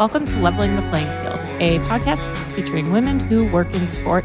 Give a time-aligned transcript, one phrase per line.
[0.00, 4.24] Welcome to Leveling the Playing Field, a podcast featuring women who work in sport.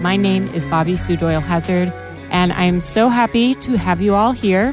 [0.00, 1.92] My name is Bobby Sue Doyle Hazard,
[2.30, 4.72] and I'm so happy to have you all here.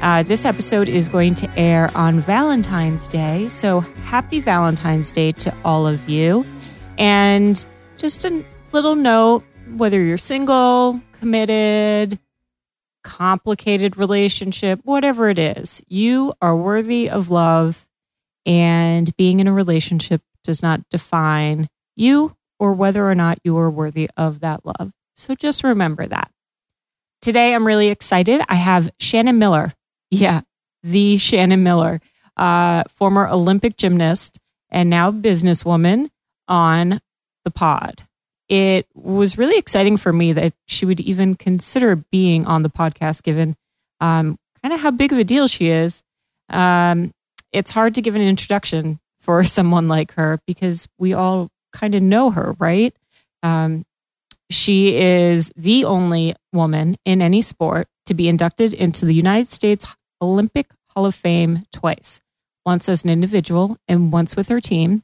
[0.00, 5.54] Uh, this episode is going to air on Valentine's Day, so happy Valentine's Day to
[5.62, 6.46] all of you.
[6.96, 7.62] And
[7.98, 9.44] just a little note
[9.76, 12.18] whether you're single, committed,
[13.04, 17.85] complicated relationship, whatever it is, you are worthy of love.
[18.46, 23.70] And being in a relationship does not define you or whether or not you are
[23.70, 24.92] worthy of that love.
[25.14, 26.30] So just remember that.
[27.20, 28.40] Today, I'm really excited.
[28.48, 29.72] I have Shannon Miller.
[30.10, 30.42] Yeah,
[30.82, 32.00] the Shannon Miller,
[32.36, 34.38] uh, former Olympic gymnast
[34.70, 36.08] and now businesswoman
[36.46, 37.00] on
[37.44, 38.06] the pod
[38.48, 43.22] it was really exciting for me that she would even consider being on the podcast,
[43.22, 43.56] given
[44.00, 46.02] um, kind of how big of a deal she is.
[46.48, 47.12] Um,
[47.56, 52.02] it's hard to give an introduction for someone like her because we all kind of
[52.02, 52.94] know her, right?
[53.42, 53.84] Um,
[54.50, 59.86] she is the only woman in any sport to be inducted into the United States
[60.22, 62.20] Olympic Hall of Fame twice,
[62.64, 65.02] once as an individual and once with her team.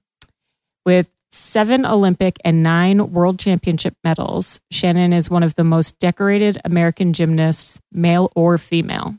[0.86, 4.60] With seven Olympic and nine world championship medals.
[4.70, 9.16] Shannon is one of the most decorated American gymnasts, male or female.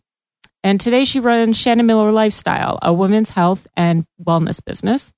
[0.63, 5.13] And today she runs Shannon Miller Lifestyle, a women's health and wellness business.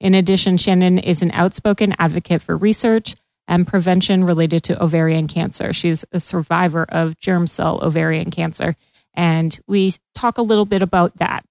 [0.00, 3.14] In addition, Shannon is an outspoken advocate for research
[3.46, 5.72] and prevention related to ovarian cancer.
[5.72, 8.74] She's a survivor of germ cell ovarian cancer.
[9.14, 11.44] And we talk a little bit about that.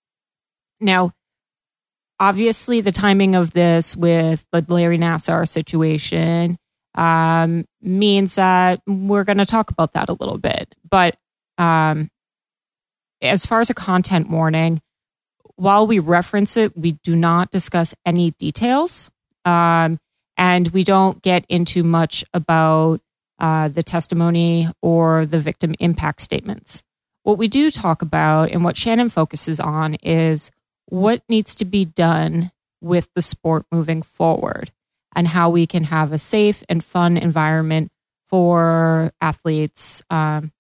[0.82, 1.12] Now,
[2.20, 6.58] obviously the timing of this with the Larry Nassar situation
[6.96, 10.74] um, means that we're going to talk about that a little bit.
[10.90, 11.16] But
[11.58, 12.10] um,
[13.22, 14.82] as far as a content warning,
[15.56, 19.12] while we reference it, we do not discuss any details.
[19.46, 20.00] Um,
[20.38, 23.02] and we don't get into much about
[23.40, 26.82] uh, the testimony or the victim impact statements.
[27.24, 30.52] What we do talk about and what Shannon focuses on is
[30.86, 32.52] what needs to be done
[32.82, 34.72] with the sport moving forward
[35.14, 37.92] and how we can have a safe and fun environment
[38.28, 40.52] for athletes um,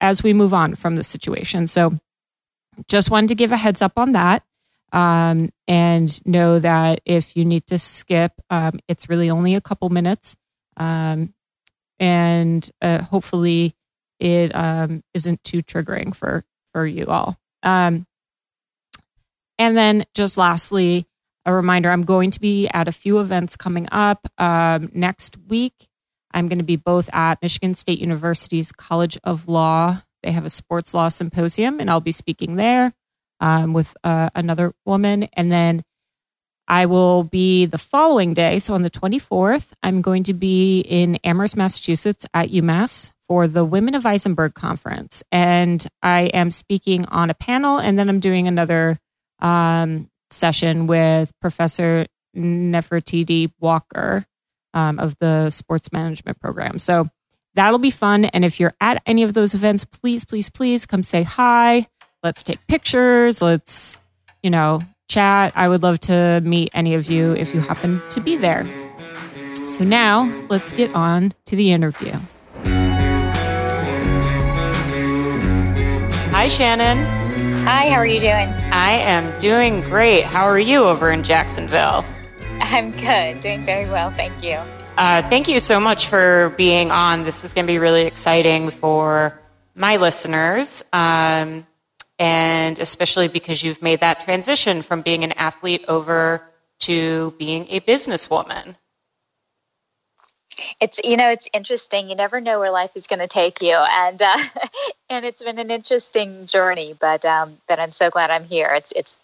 [0.00, 1.66] as we move on from the situation.
[1.66, 1.92] So,
[2.88, 4.42] just wanted to give a heads up on that
[4.92, 9.88] um, and know that if you need to skip, um, it's really only a couple
[9.88, 10.36] minutes.
[10.76, 11.34] Um,
[11.98, 13.74] and uh, hopefully,
[14.18, 17.36] it um, not too triggering for, for you all.
[17.62, 18.06] Um,
[19.58, 21.06] and then just lastly,
[21.44, 25.88] a reminder I'm going to be at a few events coming up um, next week.
[26.34, 30.02] I'm going to be both at Michigan State University's College of Law.
[30.22, 32.92] They have a sports law symposium, and I'll be speaking there
[33.40, 35.24] um, with uh, another woman.
[35.34, 35.82] And then
[36.68, 38.58] I will be the following day.
[38.58, 43.64] So on the 24th, I'm going to be in Amherst, Massachusetts at UMass for the
[43.64, 45.22] Women of Isenberg conference.
[45.32, 48.98] And I am speaking on a panel, and then I'm doing another
[49.40, 52.06] um, session with Professor
[52.36, 54.24] Nefertiti Walker
[54.74, 56.78] um, of the sports management program.
[56.78, 57.08] So
[57.54, 58.24] that'll be fun.
[58.26, 61.86] And if you're at any of those events, please, please, please come say hi.
[62.22, 63.42] Let's take pictures.
[63.42, 63.98] Let's,
[64.42, 65.52] you know, chat.
[65.54, 68.64] I would love to meet any of you if you happen to be there.
[69.66, 72.12] So now let's get on to the interview.
[76.32, 76.98] Hi, Shannon.
[77.64, 78.48] Hi, how are you doing?
[78.72, 80.24] I am doing great.
[80.24, 82.04] How are you over in Jacksonville?
[82.60, 84.58] I'm good, doing very well, thank you.
[84.96, 87.22] Uh, thank you so much for being on.
[87.22, 89.40] This is going to be really exciting for
[89.74, 91.66] my listeners, um,
[92.18, 96.42] and especially because you've made that transition from being an athlete over
[96.80, 98.76] to being a businesswoman.
[100.80, 102.08] It's you know it's interesting.
[102.08, 103.74] You never know where life is going to take you.
[103.74, 104.36] And uh,
[105.10, 108.70] and it's been an interesting journey but um but i'm so glad i'm here.
[108.74, 109.16] It's it's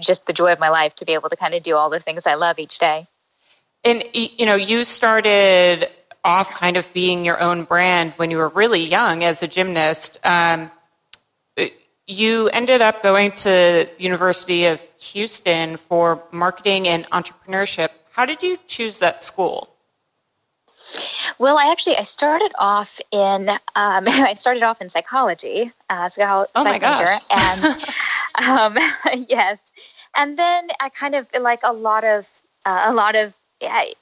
[0.00, 2.00] just the joy of my life to be able to kind of do all the
[2.00, 3.06] things i love each day.
[3.84, 5.88] And you know you started
[6.24, 10.18] off kind of being your own brand when you were really young as a gymnast.
[10.26, 10.70] Um,
[12.06, 17.90] you ended up going to university of houston for marketing and entrepreneurship.
[18.12, 19.68] How did you choose that school?
[21.38, 26.46] Well, I actually I started off in um, I started off in psychology, uh, oh
[26.54, 27.62] psych major, and
[28.46, 28.76] um,
[29.28, 29.72] yes,
[30.16, 32.28] and then I kind of like a lot of
[32.64, 33.34] uh, a lot of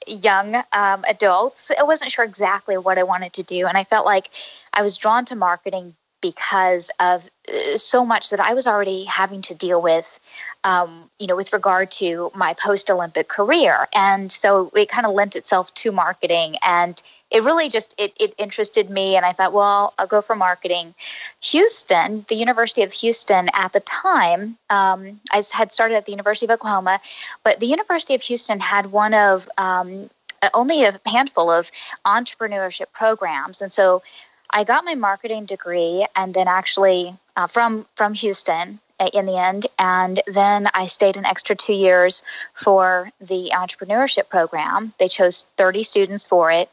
[0.07, 1.71] young um, adults.
[1.77, 4.29] I wasn't sure exactly what I wanted to do, and I felt like
[4.73, 9.41] I was drawn to marketing because of uh, so much that I was already having
[9.43, 10.19] to deal with,
[10.63, 13.87] um, you know, with regard to my post Olympic career.
[13.93, 17.01] And so it kind of lent itself to marketing and
[17.31, 20.93] it really just it, it interested me and i thought well i'll go for marketing
[21.41, 26.45] houston the university of houston at the time um, i had started at the university
[26.45, 26.99] of oklahoma
[27.43, 30.09] but the university of houston had one of um,
[30.53, 31.69] only a handful of
[32.05, 34.01] entrepreneurship programs and so
[34.49, 39.37] I got my marketing degree and then actually uh, from from Houston uh, in the
[39.37, 44.93] end, and then I stayed an extra two years for the entrepreneurship program.
[44.99, 46.69] They chose 30 students for it,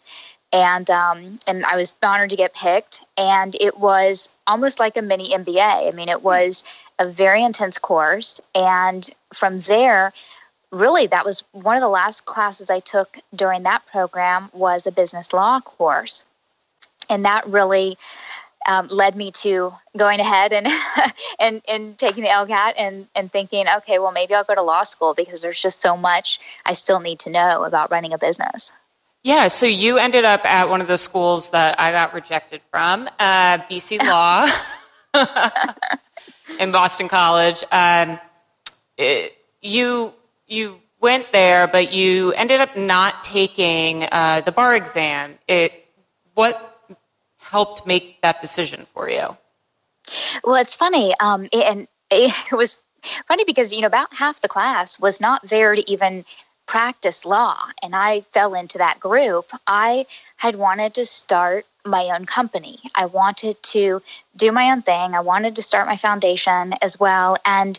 [0.55, 3.03] and um, and I was honored to get picked.
[3.19, 5.89] And it was almost like a mini MBA.
[5.89, 6.65] I mean, it was
[6.99, 10.12] a very intense course, and from there.
[10.71, 14.91] Really, that was one of the last classes I took during that program was a
[14.91, 16.25] business law course
[17.11, 17.97] and that really
[18.67, 20.67] um, led me to going ahead and
[21.41, 24.83] and and taking the LSAT and and thinking, okay, well maybe I'll go to law
[24.83, 28.73] school because there's just so much I still need to know about running a business.
[29.25, 33.09] Yeah, so you ended up at one of the schools that I got rejected from,
[33.19, 34.47] uh, BC Law
[36.61, 37.65] in Boston College.
[37.73, 38.21] Um,
[38.99, 40.12] it, you
[40.47, 45.38] you went there, but you ended up not taking uh, the bar exam.
[45.49, 45.73] It
[46.35, 46.87] what
[47.38, 49.38] helped make that decision for you?
[50.44, 52.79] Well, it's funny, um, and it was
[53.27, 56.27] funny because you know about half the class was not there to even
[56.66, 59.46] practice law, and I fell into that group.
[59.66, 60.06] I
[60.37, 62.78] had wanted to start my own company.
[62.94, 64.00] I wanted to
[64.37, 65.14] do my own thing.
[65.14, 67.78] I wanted to start my foundation as well, and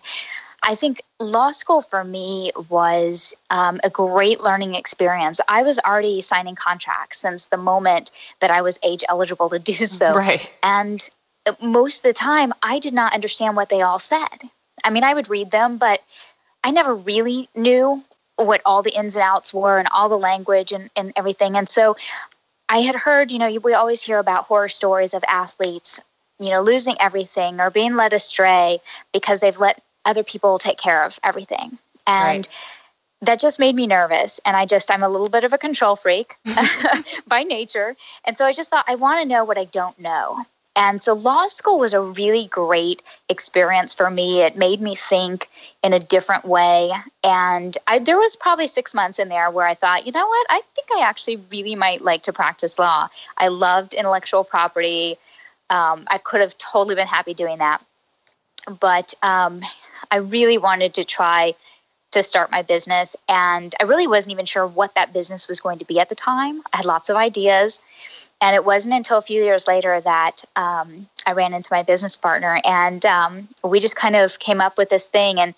[0.68, 5.40] I think law school for me was um, a great learning experience.
[5.48, 9.74] I was already signing contracts since the moment that I was age eligible to do
[9.76, 10.16] so.
[10.16, 10.50] Right.
[10.64, 11.08] And
[11.62, 14.50] most of the time, I did not understand what they all said.
[14.84, 16.02] I mean, I would read them, but
[16.64, 18.04] I never really knew
[18.38, 21.56] what all the ins and outs were and all the language and, and everything.
[21.56, 21.96] And so
[22.70, 26.02] I had heard, you know, we always hear about horror stories of athletes,
[26.40, 28.80] you know, losing everything or being led astray
[29.14, 31.78] because they've let other people take care of everything.
[32.08, 32.48] And right.
[33.22, 34.40] that just made me nervous.
[34.46, 36.36] And I just, I'm a little bit of a control freak
[37.28, 37.96] by nature.
[38.26, 40.40] And so I just thought, I want to know what I don't know.
[40.76, 44.42] And so law school was a really great experience for me.
[44.42, 45.48] It made me think
[45.84, 46.92] in a different way.
[47.24, 50.48] And I, there was probably six months in there where I thought, you know what,
[50.50, 53.08] I think I actually really might like to practice law.
[53.38, 55.16] I loved intellectual property.
[55.70, 57.82] Um, I could have totally been happy doing that.
[58.80, 59.62] But um,
[60.12, 61.54] I really wanted to try
[62.16, 63.16] to start my business.
[63.28, 66.16] And I really wasn't even sure what that business was going to be at the
[66.16, 66.62] time.
[66.74, 67.82] I had lots of ideas.
[68.42, 72.16] And it wasn't until a few years later that um, I ran into my business
[72.16, 75.40] partner and um, we just kind of came up with this thing.
[75.40, 75.54] And,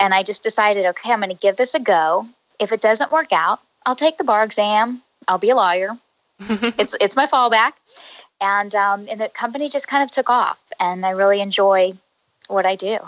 [0.00, 2.26] and I just decided, okay, I'm going to give this a go.
[2.58, 5.02] If it doesn't work out, I'll take the bar exam.
[5.26, 5.90] I'll be a lawyer.
[6.40, 7.72] it's, it's my fallback.
[8.40, 10.60] And, um, and the company just kind of took off.
[10.80, 11.92] And I really enjoy
[12.46, 12.98] what I do.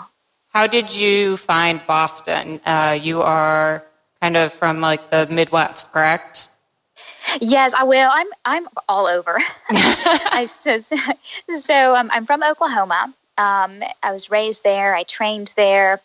[0.53, 2.59] How did you find Boston?
[2.65, 3.85] Uh, you are
[4.21, 6.49] kind of from like the Midwest, correct?
[7.39, 8.09] Yes, I will.
[8.11, 9.37] I'm I'm all over.
[9.69, 10.77] I, so
[11.55, 13.13] so um, I'm from Oklahoma.
[13.37, 14.93] Um, I was raised there.
[14.93, 16.01] I trained there.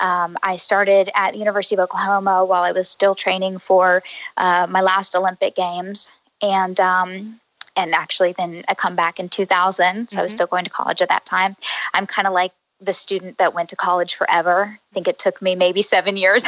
[0.00, 4.02] Um, I started at the University of Oklahoma while I was still training for
[4.36, 6.10] uh, my last Olympic Games,
[6.42, 7.38] and um,
[7.76, 10.08] and actually then I come back in 2000.
[10.10, 10.18] So mm-hmm.
[10.18, 10.36] I was mm-hmm.
[10.36, 11.54] still going to college at that time.
[11.92, 14.78] I'm kind of like the student that went to college forever.
[14.78, 16.44] I think it took me maybe seven years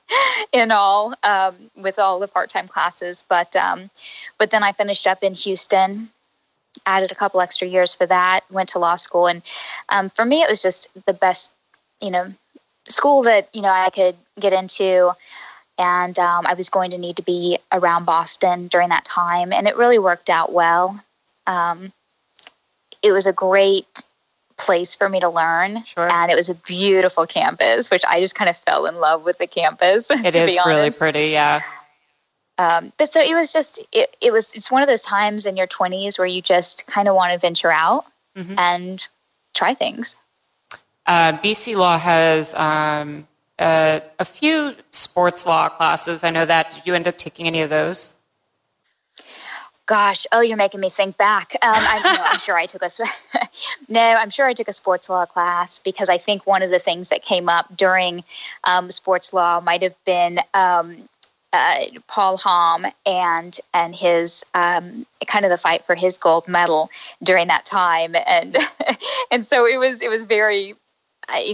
[0.52, 3.24] in all um, with all the part-time classes.
[3.28, 3.90] But um,
[4.38, 6.08] but then I finished up in Houston,
[6.86, 8.40] added a couple extra years for that.
[8.50, 9.42] Went to law school, and
[9.88, 11.52] um, for me, it was just the best,
[12.00, 12.26] you know,
[12.86, 15.12] school that you know I could get into.
[15.78, 19.66] And um, I was going to need to be around Boston during that time, and
[19.66, 21.02] it really worked out well.
[21.46, 21.92] Um,
[23.02, 24.04] it was a great
[24.56, 25.84] place for me to learn.
[25.84, 26.10] Sure.
[26.10, 29.38] And it was a beautiful campus, which I just kind of fell in love with
[29.38, 30.10] the campus.
[30.24, 31.62] It is really pretty, yeah.
[32.58, 35.56] Um, but so it was just it, it was it's one of those times in
[35.56, 38.04] your 20s where you just kind of want to venture out
[38.36, 38.58] mm-hmm.
[38.58, 39.06] and
[39.54, 40.16] try things.
[41.06, 43.26] Uh, BC Law has um,
[43.58, 46.22] uh, a few sports law classes.
[46.22, 46.70] I know that.
[46.70, 48.14] Did you end up taking any of those?
[49.92, 51.52] Gosh, oh, you're making me think back.
[51.60, 52.88] Um, I'm, no, I'm sure I took a
[53.90, 56.78] no, I'm sure I took a sports law class because I think one of the
[56.78, 58.24] things that came up during
[58.64, 60.96] um, sports law might have been um,
[61.52, 66.88] uh, Paul Hamm and and his um, kind of the fight for his gold medal
[67.22, 68.56] during that time, and
[69.30, 70.74] and so it was it was very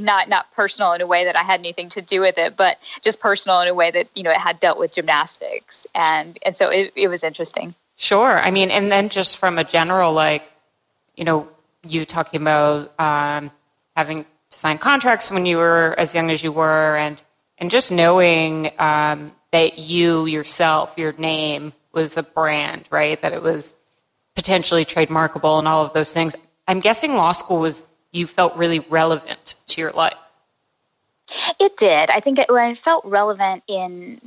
[0.00, 2.78] not not personal in a way that I had anything to do with it, but
[3.02, 6.54] just personal in a way that you know it had dealt with gymnastics, and and
[6.54, 7.74] so it, it was interesting.
[8.00, 10.48] Sure, I mean, and then just from a general like,
[11.16, 11.48] you know,
[11.82, 13.50] you talking about um,
[13.96, 17.20] having to sign contracts when you were as young as you were, and
[17.58, 23.20] and just knowing um, that you yourself, your name was a brand, right?
[23.20, 23.74] That it was
[24.36, 26.36] potentially trademarkable and all of those things.
[26.68, 30.14] I'm guessing law school was you felt really relevant to your life.
[31.58, 32.10] It did.
[32.10, 34.20] I think it, I felt relevant in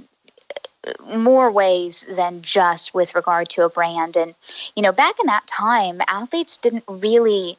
[1.14, 4.18] more ways than just with regard to a brand.
[4.18, 4.34] And,
[4.76, 7.58] you know, back in that time, athletes didn't really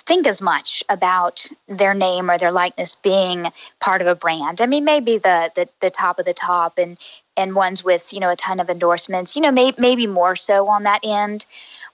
[0.00, 3.46] think as much about their name or their likeness being
[3.80, 4.60] part of a brand.
[4.60, 6.98] I mean, maybe the the, the top of the top and
[7.36, 9.36] and ones with you know a ton of endorsements.
[9.36, 11.46] You know, may, maybe more so on that end.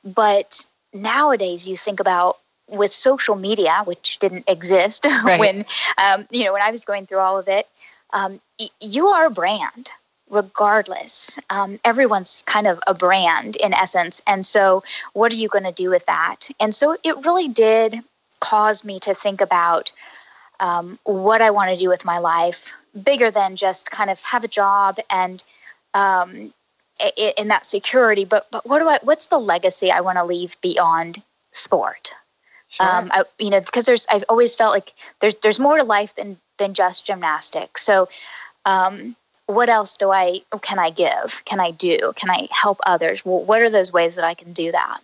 [0.05, 2.37] But nowadays, you think about
[2.69, 5.39] with social media, which didn't exist right.
[5.39, 5.65] when
[5.99, 7.67] um, you know when I was going through all of it.
[8.15, 9.91] Um, y- you are a brand
[10.33, 11.39] regardless.
[11.51, 14.21] Um, everyone's kind of a brand in essence.
[14.27, 16.49] And so, what are you going to do with that?
[16.59, 18.01] And so, it really did
[18.41, 19.93] cause me to think about
[20.59, 24.43] um, what I want to do with my life, bigger than just kind of have
[24.43, 25.45] a job and
[25.95, 26.53] um,
[27.39, 28.25] in that security.
[28.25, 28.99] But but what do I?
[29.03, 31.23] What's the legacy I want to leave beyond
[31.53, 32.15] sport?
[32.69, 32.87] Sure.
[32.87, 36.15] Um, I, you know, because there's I've always felt like there's there's more to life
[36.15, 37.83] than than just gymnastics.
[37.83, 38.09] So
[38.65, 41.43] um, what else do I can I give?
[41.45, 42.13] Can I do?
[42.17, 43.25] Can I help others?
[43.25, 44.99] Well, what are those ways that I can do that?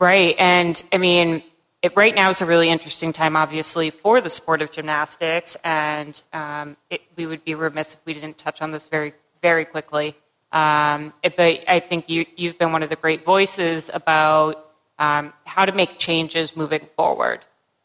[0.00, 1.42] Right, and I mean,
[1.82, 6.20] it, right now is a really interesting time, obviously, for the sport of gymnastics, and
[6.32, 10.14] um, it, we would be remiss if we didn't touch on this very, very quickly.
[10.50, 14.66] Um, it, but I think you, you've been one of the great voices about
[14.98, 17.40] um, how to make changes moving forward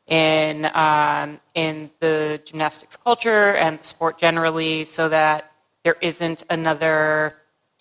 [0.09, 5.51] in um, in the gymnastics culture and sport generally, so that
[5.83, 7.35] there isn't another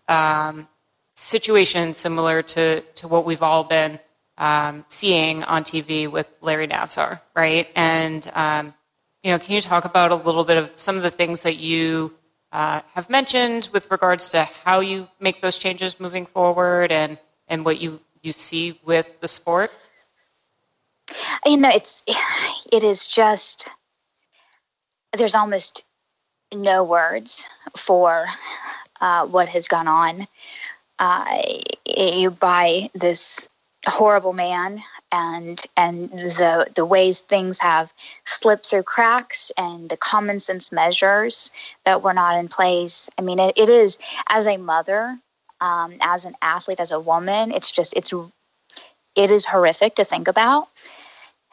[0.08, 0.68] um,
[1.14, 3.99] situation similar to to what we've all been
[4.37, 7.68] um, seeing on TV with Larry Nassar, right?
[7.75, 8.75] And um,
[9.23, 11.56] you know, can you talk about a little bit of some of the things that
[11.56, 12.14] you
[12.52, 17.18] uh, have mentioned with regards to how you make those changes moving forward, and
[17.49, 19.75] and what you you see with the sport?
[21.49, 22.05] You know it's
[22.73, 23.71] it is just
[25.17, 25.83] there's almost
[26.55, 28.26] no words for
[29.00, 30.26] uh, what has gone on
[30.99, 31.25] uh,
[31.87, 33.49] you by this
[33.87, 37.95] horrible man and and the the ways things have
[38.26, 41.50] slipped through cracks and the common sense measures
[41.87, 43.09] that were not in place.
[43.17, 43.97] I mean it, it is
[44.28, 45.17] as a mother
[45.62, 48.12] um, as an athlete as a woman it's just it's
[49.17, 50.69] it is horrific to think about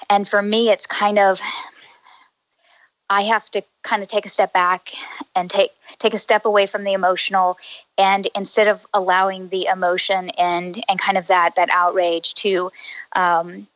[0.10, 1.40] and for me, it's kind of
[3.10, 4.90] I have to kind of take a step back
[5.36, 7.58] and take take a step away from the emotional
[7.98, 12.72] and instead of allowing the emotion and and kind of that that outrage to
[13.16, 13.68] um,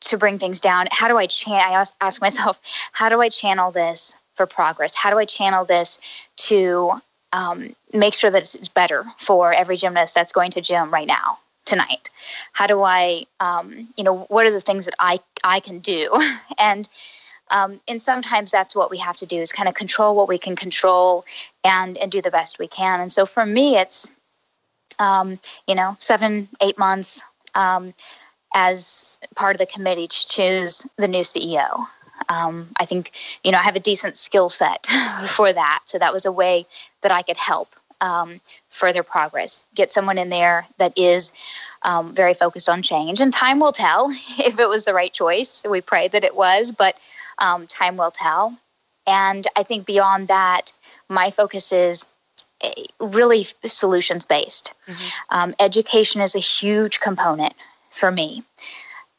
[0.00, 2.60] to bring things down how do i chan- i ask, ask myself
[2.92, 4.94] how do i channel this for progress?
[4.94, 5.98] How do i channel this
[6.36, 6.92] to
[7.32, 11.38] um, make sure that it's better for every gymnast that's going to gym right now
[11.64, 12.10] tonight?
[12.52, 16.10] How do I, um, you know, what are the things that I I can do?
[16.58, 16.88] and
[17.50, 20.38] um, and sometimes that's what we have to do is kind of control what we
[20.38, 21.24] can control
[21.64, 23.00] and and do the best we can.
[23.00, 24.10] And so for me, it's
[24.98, 27.22] um, you know seven eight months
[27.54, 27.94] um,
[28.54, 31.86] as part of the committee to choose the new CEO.
[32.28, 33.12] Um, I think
[33.44, 34.86] you know I have a decent skill set
[35.26, 36.66] for that, so that was a way
[37.02, 37.68] that I could help
[38.02, 38.40] um,
[38.72, 39.64] further progress.
[39.74, 41.32] Get someone in there that is
[41.82, 45.62] um, very focused on change, and time will tell if it was the right choice.
[45.68, 46.96] We pray that it was, but
[47.38, 48.56] um, time will tell.
[49.06, 50.72] And I think beyond that,
[51.08, 52.06] my focus is
[52.62, 54.72] eh, really solutions based.
[54.86, 55.36] Mm-hmm.
[55.36, 57.54] Um, education is a huge component
[57.90, 58.42] for me.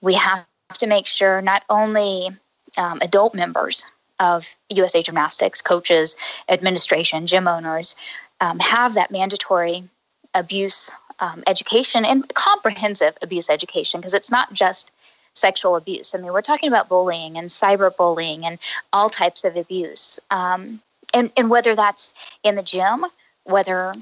[0.02, 0.46] We have
[0.80, 2.30] to make sure not only
[2.78, 3.86] um, adult members
[4.20, 6.16] of USA Gymnastics, coaches,
[6.50, 7.96] administration, gym owners,
[8.42, 9.84] um, have that mandatory
[10.34, 14.92] abuse um, education and comprehensive abuse education because it's not just
[15.34, 16.14] sexual abuse.
[16.14, 18.60] I mean, we're talking about bullying and cyberbullying and
[18.92, 20.20] all types of abuse.
[20.30, 20.82] Um,
[21.14, 22.14] and, and whether that's
[22.44, 23.06] in the gym,
[23.44, 23.94] whether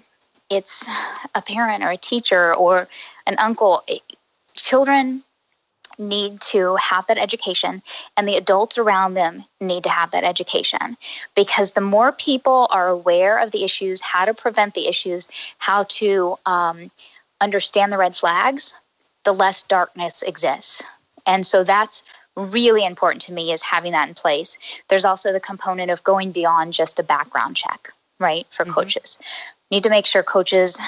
[0.49, 0.89] it's
[1.35, 2.87] a parent or a teacher or
[3.27, 3.83] an uncle,
[4.55, 5.23] children
[5.99, 7.81] need to have that education
[8.17, 10.97] and the adults around them need to have that education.
[11.35, 15.83] Because the more people are aware of the issues how to prevent the issues how
[15.83, 16.91] to um,
[17.39, 18.75] understand the red flags
[19.23, 20.83] the less darkness exists.
[21.25, 22.03] And so that's
[22.35, 24.57] really important to me is having that in place.
[24.87, 28.73] There's also the component of going beyond just a background check right for mm-hmm.
[28.73, 29.17] coaches.
[29.69, 30.79] Need to make sure coaches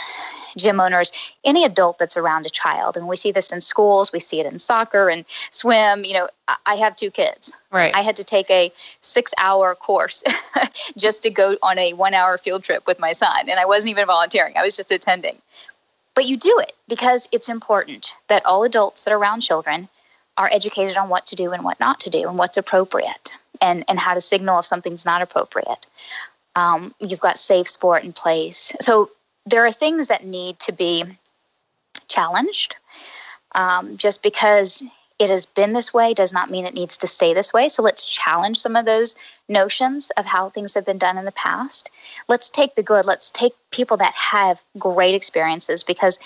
[0.57, 1.11] gym owners,
[1.43, 2.97] any adult that's around a child.
[2.97, 6.05] And we see this in schools, we see it in soccer and swim.
[6.05, 6.27] You know,
[6.65, 7.55] I have two kids.
[7.71, 7.95] Right.
[7.95, 10.23] I had to take a six hour course
[10.97, 13.49] just to go on a one hour field trip with my son.
[13.49, 15.37] And I wasn't even volunteering, I was just attending.
[16.15, 19.87] But you do it because it's important that all adults that are around children
[20.37, 23.83] are educated on what to do and what not to do and what's appropriate and,
[23.87, 25.85] and how to signal if something's not appropriate.
[26.55, 28.73] Um, you've got safe sport in place.
[28.79, 29.09] So
[29.45, 31.03] there are things that need to be
[32.07, 32.75] challenged.
[33.55, 34.83] Um, just because
[35.19, 37.69] it has been this way does not mean it needs to stay this way.
[37.69, 39.15] So let's challenge some of those
[39.47, 41.89] notions of how things have been done in the past.
[42.27, 43.05] Let's take the good.
[43.05, 46.19] Let's take people that have great experiences because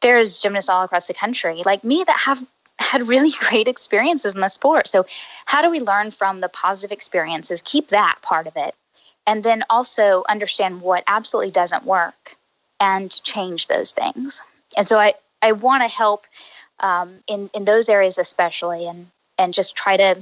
[0.00, 2.42] there's gymnasts all across the country like me that have
[2.78, 4.88] had really great experiences in the sport.
[4.88, 5.04] So,
[5.46, 7.62] how do we learn from the positive experiences?
[7.62, 8.74] Keep that part of it.
[9.26, 12.36] And then also understand what absolutely doesn't work
[12.82, 14.42] and change those things.
[14.76, 16.26] And so I, I want to help
[16.80, 19.06] um, in, in those areas especially and,
[19.38, 20.18] and just try to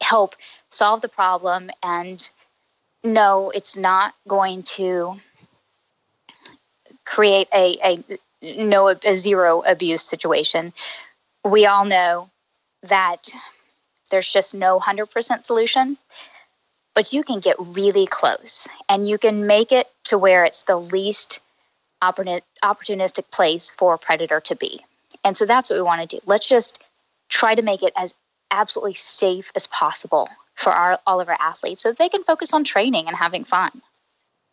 [0.00, 0.36] help
[0.70, 2.30] solve the problem and
[3.02, 5.16] no, it's not going to
[7.04, 7.98] create a, a
[8.64, 10.72] no a zero abuse situation.
[11.44, 12.30] We all know
[12.84, 13.30] that
[14.12, 15.96] there's just no 100% solution,
[16.94, 20.76] but you can get really close and you can make it to where it's the
[20.76, 21.40] least
[22.02, 24.80] opportunistic place for a predator to be.
[25.24, 26.22] And so that's what we want to do.
[26.26, 26.82] Let's just
[27.28, 28.14] try to make it as
[28.50, 32.64] absolutely safe as possible for our, all of our athletes so they can focus on
[32.64, 33.70] training and having fun.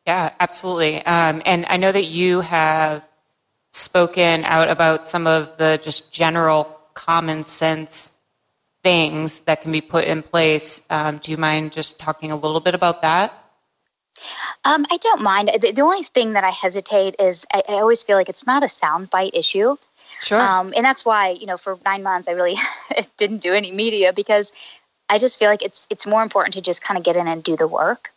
[0.05, 1.05] Yeah, absolutely.
[1.05, 3.05] Um, and I know that you have
[3.71, 8.17] spoken out about some of the just general common sense
[8.83, 10.85] things that can be put in place.
[10.89, 13.38] Um, do you mind just talking a little bit about that?
[14.65, 15.49] Um, I don't mind.
[15.61, 18.63] The, the, only thing that I hesitate is I, I, always feel like it's not
[18.63, 19.75] a soundbite issue.
[20.21, 20.39] Sure.
[20.39, 22.55] Um, and that's why you know for nine months I really
[23.17, 24.51] didn't do any media because
[25.09, 27.43] I just feel like it's it's more important to just kind of get in and
[27.43, 28.11] do the work.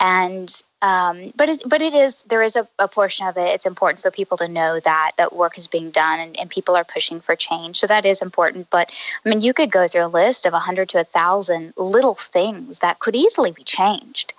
[0.00, 0.50] And
[0.82, 3.54] um, but it's, but it is there is a, a, portion of it.
[3.54, 6.74] It's important for people to know that that work is being done and, and people
[6.74, 7.76] are pushing for change.
[7.76, 8.68] So that is important.
[8.70, 8.90] But
[9.24, 12.78] I mean, you could go through a list of hundred to a thousand little things
[12.78, 14.32] that could easily be changed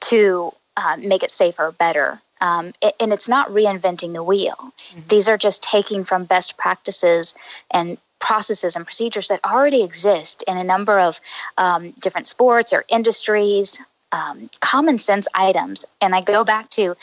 [0.00, 2.20] to uh, make it safer, better.
[2.40, 4.56] Um, and it's not reinventing the wheel.
[4.58, 5.08] Mm-hmm.
[5.08, 7.34] These are just taking from best practices
[7.70, 11.20] and processes and procedures that already exist in a number of
[11.58, 13.80] um, different sports or industries,
[14.12, 15.86] um, common sense items.
[16.00, 16.96] And I go back to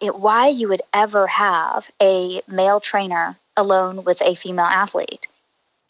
[0.00, 5.26] it, why you would ever have a male trainer alone with a female athlete.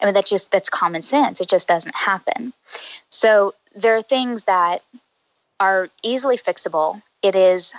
[0.01, 1.41] I mean, that just that's common sense.
[1.41, 2.53] It just doesn't happen.
[3.09, 4.81] So there are things that
[5.59, 7.01] are easily fixable.
[7.21, 7.73] It is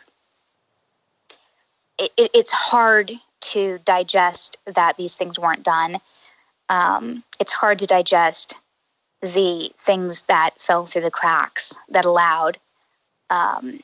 [1.98, 5.96] it, it's hard to digest that these things weren't done.
[6.68, 8.54] Um, it's hard to digest
[9.20, 12.58] the things that fell through the cracks that allowed
[13.28, 13.80] um,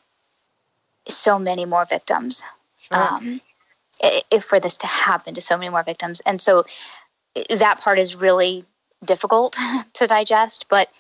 [1.07, 2.45] so many more victims.
[2.79, 2.99] Sure.
[2.99, 3.41] Um,
[4.31, 6.65] if for this to happen to so many more victims, and so
[7.51, 8.65] that part is really
[9.05, 9.57] difficult
[9.95, 10.67] to digest.
[10.69, 10.91] But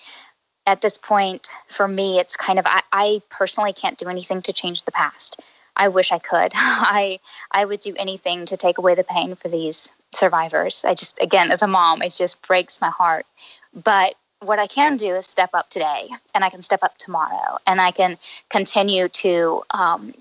[0.67, 4.53] at this point, for me, it's kind of I, I personally can't do anything to
[4.53, 5.41] change the past.
[5.77, 6.53] I wish I could.
[6.55, 7.21] I
[7.53, 10.85] I would do anything to take away the pain for these survivors.
[10.85, 13.27] I just again, as a mom, it just breaks my heart.
[13.73, 17.59] But what I can do is step up today, and I can step up tomorrow,
[17.67, 18.19] and I can
[18.51, 20.13] continue to um,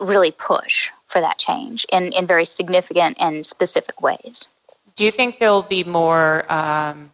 [0.00, 4.48] really push for that change in in very significant and specific ways.
[4.96, 7.11] Do you think there'll be more um,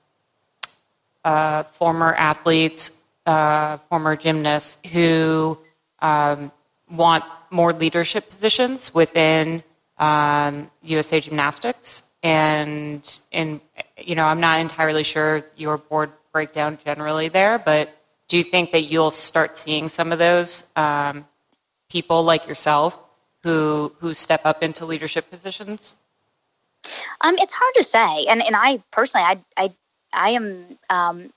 [1.28, 5.58] uh, former athletes, uh, former gymnasts who
[5.98, 6.50] um,
[6.90, 9.62] want more leadership positions within
[9.98, 12.08] um, USA Gymnastics.
[12.22, 13.60] And, and,
[13.98, 17.94] you know, I'm not entirely sure your board breakdown generally there, but
[18.28, 21.26] do you think that you'll start seeing some of those um,
[21.90, 22.98] people like yourself
[23.42, 25.96] who, who step up into leadership positions?
[27.20, 29.70] Um, it's hard to say, and and I personally, I I
[30.12, 31.30] I am um,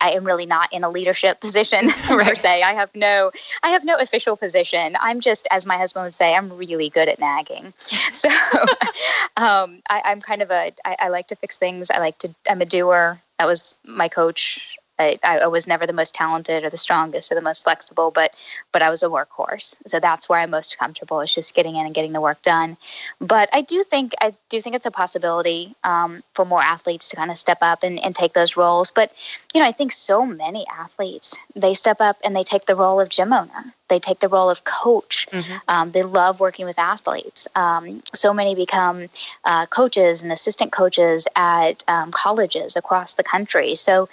[0.00, 2.26] I am really not in a leadership position right.
[2.26, 2.62] per se.
[2.62, 3.30] I have no,
[3.62, 4.96] I have no official position.
[5.00, 7.72] I'm just, as my husband would say, I'm really good at nagging.
[8.12, 8.28] So
[9.36, 11.90] um, I, am kind of a, I, I like to fix things.
[11.90, 13.18] I like to, I'm a doer.
[13.38, 17.34] That was my coach I, I, was never the most talented or the strongest or
[17.34, 18.32] the most flexible, but
[18.72, 19.78] but I was a workhorse.
[19.86, 22.76] So that's where I'm most comfortable is just getting in and getting the work done.
[23.20, 27.16] But I do think I do think it's a possibility um, for more athletes to
[27.16, 28.90] kind of step up and, and take those roles.
[28.90, 29.12] But
[29.54, 33.00] you know, I think so many athletes they step up and they take the role
[33.00, 33.74] of gym owner.
[33.88, 35.28] They take the role of coach.
[35.30, 35.56] Mm-hmm.
[35.68, 37.46] Um, they love working with athletes.
[37.54, 39.06] Um, so many become
[39.44, 43.74] uh, coaches and assistant coaches at um, colleges across the country.
[43.76, 44.08] So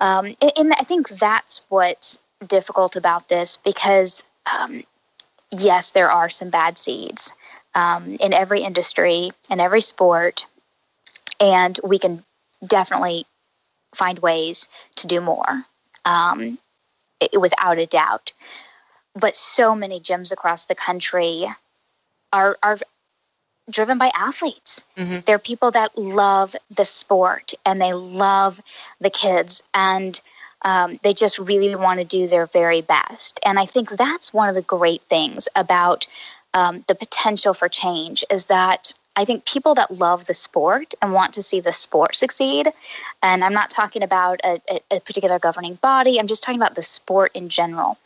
[0.00, 4.82] um, and, I think that's what's difficult about this because, um,
[5.50, 7.34] yes, there are some bad seeds
[7.74, 10.46] um, in every industry, in every sport,
[11.40, 12.22] and we can
[12.66, 13.24] definitely
[13.94, 15.64] find ways to do more
[16.04, 16.58] um,
[17.20, 18.32] it, without a doubt.
[19.14, 21.46] But so many gyms across the country
[22.32, 22.78] are, are
[23.70, 24.84] driven by athletes.
[24.96, 25.18] Mm-hmm.
[25.26, 28.60] They're people that love the sport and they love
[29.00, 30.20] the kids and
[30.62, 33.40] um, they just really want to do their very best.
[33.44, 36.06] And I think that's one of the great things about
[36.54, 41.12] um, the potential for change is that I think people that love the sport and
[41.12, 42.68] want to see the sport succeed,
[43.22, 44.60] and I'm not talking about a,
[44.92, 47.98] a particular governing body, I'm just talking about the sport in general.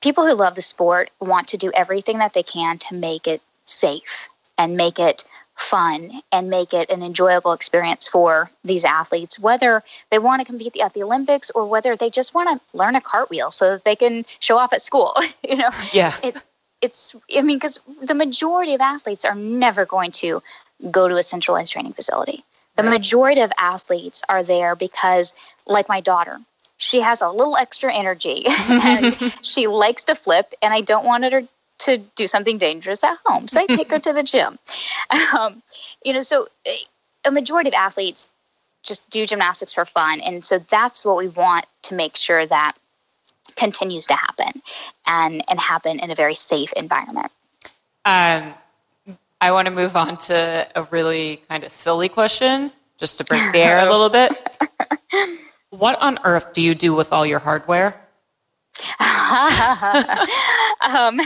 [0.00, 3.42] People who love the sport want to do everything that they can to make it
[3.66, 4.28] safe
[4.58, 5.24] and make it
[5.58, 10.76] fun and make it an enjoyable experience for these athletes, whether they want to compete
[10.80, 13.96] at the Olympics or whether they just want to learn a cartwheel so that they
[13.96, 15.14] can show off at school.
[15.48, 16.36] you know, yeah, it,
[16.80, 17.14] it's.
[17.36, 20.42] I mean, because the majority of athletes are never going to
[20.90, 22.44] go to a centralized training facility.
[22.76, 22.92] The right.
[22.92, 25.34] majority of athletes are there because,
[25.66, 26.38] like my daughter,
[26.76, 31.24] she has a little extra energy and she likes to flip, and I don't want
[31.24, 31.42] her
[31.78, 33.48] to do something dangerous at home.
[33.48, 34.58] So I take her to the gym.
[35.36, 35.62] Um,
[36.04, 36.76] you know, so eh,
[37.24, 38.28] a majority of athletes
[38.82, 40.20] just do gymnastics for fun.
[40.20, 42.72] And so that's what we want to make sure that
[43.56, 44.62] continues to happen
[45.06, 47.30] and, and happen in a very safe environment.
[48.04, 48.54] Um,
[49.40, 53.52] I want to move on to a really kind of silly question, just to break
[53.52, 54.32] the air a little bit.
[55.70, 57.94] what on earth do you do with all your hardware?
[60.88, 61.20] um,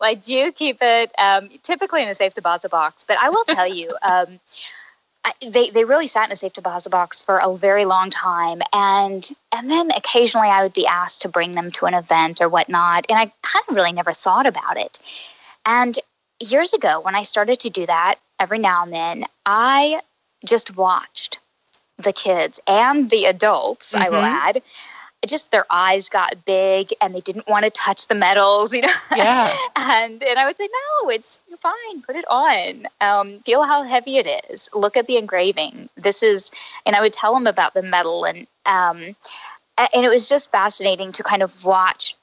[0.00, 3.44] well, I do keep it um, typically in a safe deposit box, but I will
[3.44, 4.40] tell you, um,
[5.24, 8.60] I, they they really sat in a safe deposit box for a very long time,
[8.72, 12.48] and and then occasionally I would be asked to bring them to an event or
[12.48, 14.98] whatnot, and I kind of really never thought about it.
[15.64, 15.96] And
[16.40, 20.00] years ago, when I started to do that, every now and then, I
[20.44, 21.38] just watched
[21.98, 23.92] the kids and the adults.
[23.92, 24.02] Mm-hmm.
[24.02, 24.48] I will mm-hmm.
[24.48, 24.62] add
[25.28, 28.88] just their eyes got big and they didn't want to touch the medals, you know.
[29.16, 29.54] Yeah.
[29.76, 30.68] and and I would say,
[31.02, 32.02] no, it's you're fine.
[32.02, 32.86] Put it on.
[33.00, 34.68] Um, feel how heavy it is.
[34.74, 35.88] Look at the engraving.
[35.96, 36.50] This is,
[36.86, 39.14] and I would tell them about the medal and um,
[39.78, 42.14] and it was just fascinating to kind of watch,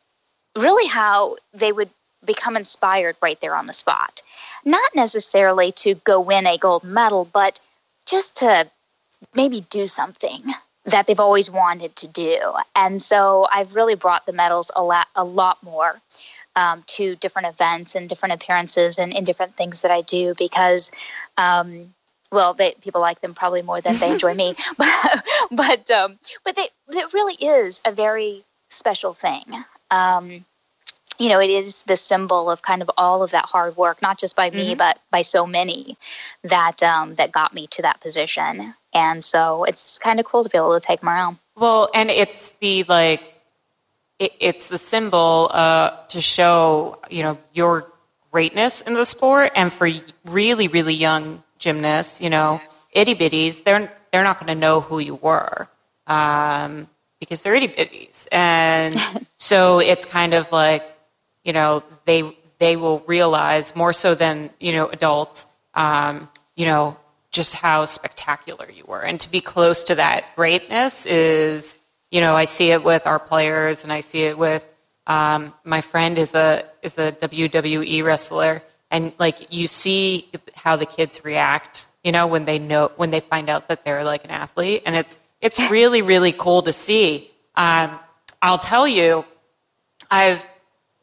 [0.58, 1.90] really how they would
[2.26, 4.22] become inspired right there on the spot.
[4.66, 7.60] Not necessarily to go win a gold medal, but
[8.06, 8.68] just to
[9.36, 10.42] maybe do something
[10.86, 12.40] that they've always wanted to do.
[12.76, 16.00] And so I've really brought the medals a lot, a lot more
[16.56, 20.92] um, to different events and different appearances and in different things that I do because,
[21.38, 21.94] um,
[22.32, 26.56] well, they, people like them probably more than they enjoy me, but but um, but
[26.56, 29.44] they, it really is a very special thing.
[29.92, 30.46] Um,
[31.18, 34.18] you know, it is the symbol of kind of all of that hard work, not
[34.18, 34.78] just by me, mm-hmm.
[34.78, 35.98] but by so many
[36.44, 38.74] that um, that got me to that position.
[38.94, 41.38] And so it's kind of cool to be able to take them around.
[41.56, 43.22] Well, and it's the like,
[44.18, 47.86] it, it's the symbol uh, to show you know your
[48.32, 49.90] greatness in the sport, and for
[50.26, 55.00] really really young gymnasts, you know, itty bitties, they're they're not going to know who
[55.00, 55.68] you were.
[56.08, 56.88] Um,
[57.20, 58.28] because they're itty bitties.
[58.32, 58.96] And
[59.38, 60.84] so it's kind of like
[61.44, 66.98] you know they they will realize more so than you know adults um, you know
[67.32, 69.02] just how spectacular you were.
[69.02, 71.78] And to be close to that greatness is
[72.12, 74.66] you know i see it with our players and i see it with
[75.06, 78.64] um, my friend is a is a wwe wrestler.
[78.92, 83.20] And like you see how the kids react you know when they know when they
[83.20, 84.84] find out that they're like an athlete.
[84.86, 87.30] And it's it's really really cool to see.
[87.56, 88.00] Um,
[88.42, 89.26] i'll tell you
[90.10, 90.46] i've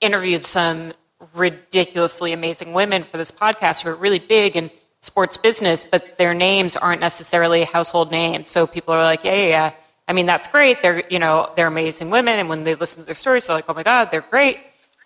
[0.01, 0.95] interviewed some
[1.35, 4.71] ridiculously amazing women for this podcast who are really big in
[5.07, 8.49] sports business, but their names aren't necessarily household names.
[8.49, 9.73] So people are like, yeah, yeah, yeah.
[10.09, 10.83] I mean, that's great.
[10.83, 12.39] They're, you know, they're amazing women.
[12.39, 14.59] And when they listen to their stories, they're like, oh my God, they're great.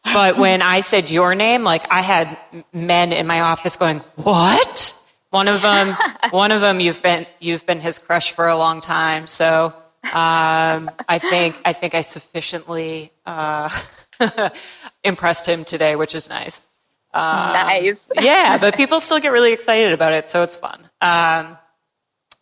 [0.05, 2.37] But when I said your name, like I had
[2.73, 4.97] men in my office going, what?
[5.31, 5.95] One of them,
[6.31, 9.27] one of them, you've been, you've been his crush for a long time.
[9.27, 9.75] So,
[10.15, 13.69] um, I think, I think I sufficiently, uh,
[15.05, 16.67] impressed him today, which is nice.
[17.13, 18.09] Um, nice.
[18.21, 20.81] yeah, but people still get really excited about it, so it's fun.
[21.01, 21.57] Um,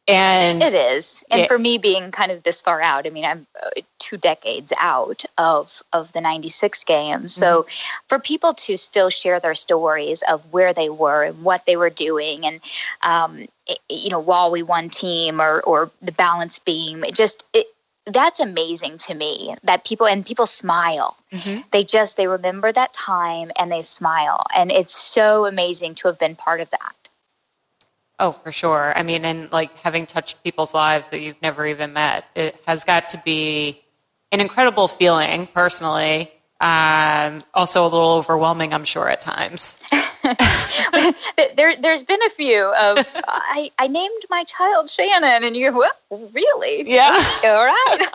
[0.09, 3.25] and it is and it, for me being kind of this far out i mean
[3.25, 8.03] i'm uh, two decades out of of the 96 games so mm-hmm.
[8.09, 11.91] for people to still share their stories of where they were and what they were
[11.91, 12.61] doing and
[13.03, 17.47] um, it, you know while we won team or or the balance beam it just
[17.53, 17.67] it
[18.13, 21.61] that's amazing to me that people and people smile mm-hmm.
[21.73, 26.19] they just they remember that time and they smile and it's so amazing to have
[26.19, 26.95] been part of that
[28.21, 28.93] Oh, for sure.
[28.97, 32.83] I mean, and like having touched people's lives that you've never even met, it has
[32.83, 33.81] got to be
[34.33, 36.33] an incredible feeling personally.
[36.61, 39.85] Um, also a little overwhelming, I'm sure, at times.
[41.57, 45.91] there, has been a few of I, I named my child Shannon, and you're well,
[46.11, 46.91] really?
[46.91, 47.23] Yeah.
[47.45, 48.07] All right.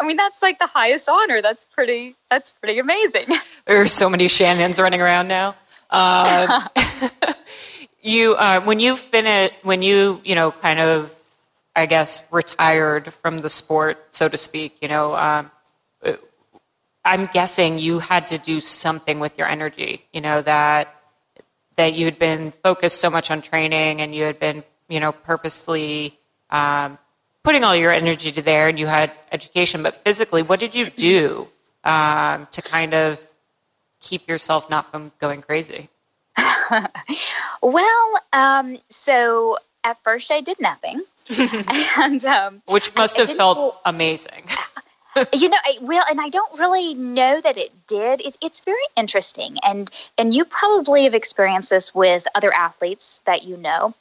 [0.00, 1.42] I mean, that's like the highest honor.
[1.42, 2.14] That's pretty.
[2.30, 3.26] That's pretty amazing.
[3.66, 5.54] There's so many Shannons running around now.
[5.90, 6.60] Uh,
[8.02, 11.14] you uh, when you finish when you you know kind of
[11.74, 14.78] I guess retired from the sport, so to speak.
[14.82, 15.50] You know, um,
[17.04, 20.04] I'm guessing you had to do something with your energy.
[20.12, 20.94] You know that
[21.80, 25.12] that you had been focused so much on training and you had been you know
[25.12, 26.18] purposely
[26.50, 26.98] um,
[27.42, 29.82] putting all your energy to there, and you had education.
[29.82, 31.48] But physically, what did you do
[31.84, 33.24] um, to kind of
[34.00, 35.88] keep yourself not from going crazy?
[37.62, 41.00] well, um, so at first I did nothing,
[41.98, 44.44] and um, which must I, have I felt amazing.
[45.32, 48.20] You know, I, well, and I don't really know that it did.
[48.20, 53.44] It, it's very interesting, and and you probably have experienced this with other athletes that
[53.44, 53.94] you know,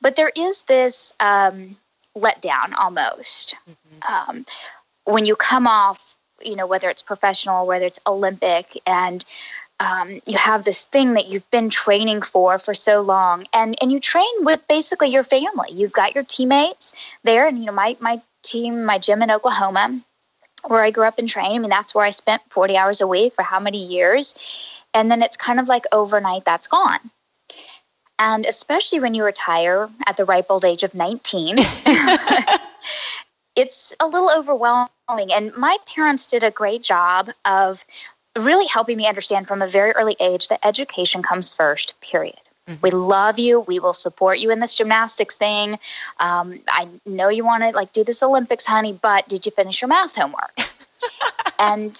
[0.00, 1.76] but there is this um,
[2.16, 4.30] letdown almost mm-hmm.
[4.30, 4.46] um,
[5.04, 6.14] when you come off.
[6.44, 9.24] You know, whether it's professional, whether it's Olympic, and
[9.80, 13.92] um, you have this thing that you've been training for for so long and and
[13.92, 17.94] you train with basically your family you've got your teammates there and you know my
[18.00, 20.00] my team my gym in oklahoma
[20.70, 23.06] where i grew up and trained i mean that's where i spent 40 hours a
[23.06, 24.34] week for how many years.
[24.94, 27.00] And then it's kind of like overnight that's gone.
[28.18, 31.56] And especially when you retire at the ripe old age of 19
[33.56, 35.32] it's a little overwhelming.
[35.34, 37.84] And my parents did a great job of
[38.38, 42.36] really helping me understand from a very early age that education comes first, period.
[42.66, 42.80] Mm-hmm.
[42.82, 43.60] We love you.
[43.60, 45.78] We will support you in this gymnastics thing.
[46.18, 49.80] Um, I know you want to like do this Olympics, honey, but did you finish
[49.80, 50.58] your math homework?
[51.58, 51.96] and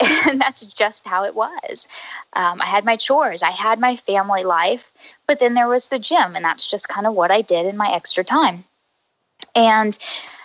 [0.26, 1.86] and that's just how it was.
[2.32, 4.90] Um, I had my chores, I had my family life,
[5.26, 7.76] but then there was the gym, and that's just kind of what I did in
[7.76, 8.64] my extra time.
[9.54, 9.98] And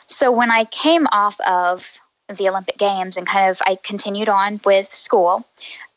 [0.07, 4.59] so when I came off of the Olympic Games and kind of I continued on
[4.65, 5.45] with school.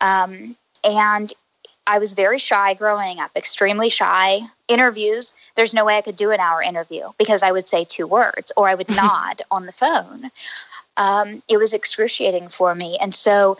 [0.01, 1.33] Um, and
[1.89, 4.41] I was very shy growing up, extremely shy.
[4.69, 8.07] Interviews, there's no way I could do an hour interview because I would say two
[8.07, 10.31] words or I would nod on the phone.
[10.99, 12.99] Um, it was excruciating for me.
[13.01, 13.57] And so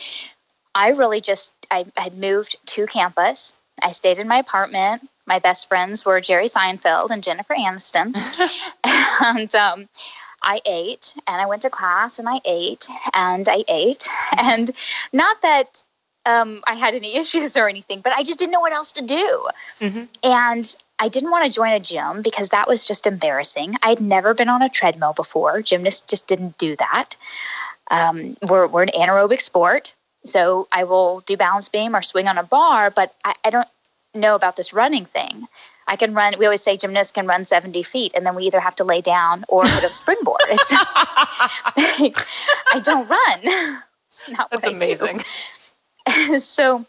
[0.75, 3.57] I really just, I had moved to campus.
[3.83, 5.09] I stayed in my apartment.
[5.27, 8.15] My best friends were Jerry Seinfeld and Jennifer Aniston.
[9.25, 9.89] and um,
[10.43, 14.09] I ate and I went to class and I ate and I ate.
[14.39, 14.71] And
[15.13, 15.83] not that
[16.27, 19.03] um, I had any issues or anything, but I just didn't know what else to
[19.05, 19.47] do.
[19.81, 20.05] Mm-hmm.
[20.25, 23.75] And I didn't want to join a gym because that was just embarrassing.
[23.83, 25.63] I'd never been on a treadmill before.
[25.63, 27.17] Gymnasts just didn't do that.
[27.91, 29.95] Um, we're, we're an anaerobic sport.
[30.25, 33.69] So I will do balance beam or swing on a bar, but I, I don't
[34.15, 35.47] know about this running thing.
[35.87, 36.35] I can run.
[36.39, 39.01] We always say gymnasts can run 70 feet, and then we either have to lay
[39.01, 40.41] down or put a springboard.
[40.51, 42.13] I
[42.83, 43.81] don't run.
[44.07, 45.23] It's not That's amazing.
[46.39, 46.85] so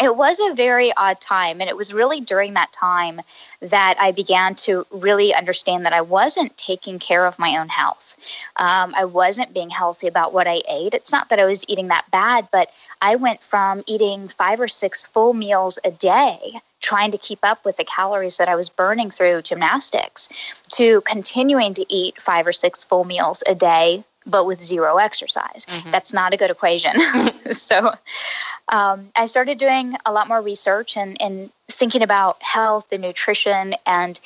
[0.00, 1.60] it was a very odd time.
[1.60, 3.20] And it was really during that time
[3.60, 8.16] that I began to really understand that I wasn't taking care of my own health.
[8.56, 10.94] Um, I wasn't being healthy about what I ate.
[10.94, 12.68] It's not that I was eating that bad, but
[13.00, 16.38] I went from eating five or six full meals a day
[16.80, 21.74] trying to keep up with the calories that I was burning through gymnastics to continuing
[21.74, 25.66] to eat five or six full meals a day but with zero exercise.
[25.66, 25.90] Mm-hmm.
[25.90, 26.92] That's not a good equation.
[27.50, 27.92] so
[28.68, 33.74] um, I started doing a lot more research and, and thinking about health and nutrition
[33.86, 34.18] and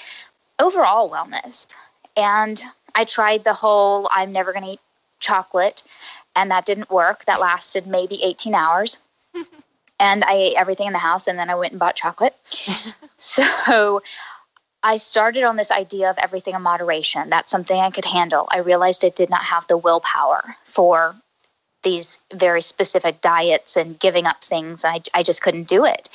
[0.59, 1.67] overall wellness.
[2.17, 2.63] And
[2.95, 4.81] I tried the whole I'm never going to eat
[5.21, 5.83] chocolate,
[6.35, 7.25] and that didn't work.
[7.27, 8.99] That lasted maybe 18 hours.
[10.01, 12.35] and I ate everything in the house, and then I went and bought chocolate.
[13.17, 14.03] so
[14.83, 17.29] I started on this idea of everything in moderation.
[17.29, 18.49] That's something I could handle.
[18.51, 21.15] I realized I did not have the willpower for
[21.83, 24.85] these very specific diets and giving up things.
[24.85, 26.09] I, I just couldn't do it.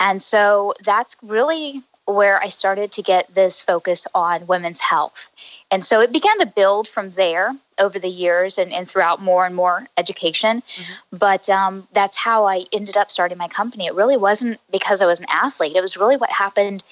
[0.00, 5.30] And so that's really where I started to get this focus on women's health.
[5.70, 9.46] And so it began to build from there over the years and, and throughout more
[9.46, 10.62] and more education.
[10.62, 11.16] Mm-hmm.
[11.16, 13.86] But um, that's how I ended up starting my company.
[13.86, 16.82] It really wasn't because I was an athlete, it was really what happened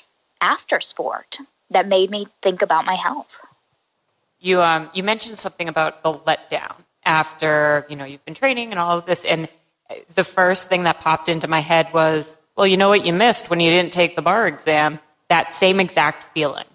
[0.40, 1.38] after sport
[1.70, 3.40] that made me think about my health.
[4.40, 6.74] You, um, you mentioned something about the letdown
[7.05, 9.48] after you know you've been training and all of this and
[10.14, 13.48] the first thing that popped into my head was well you know what you missed
[13.48, 14.98] when you didn't take the bar exam
[15.29, 16.66] that same exact feeling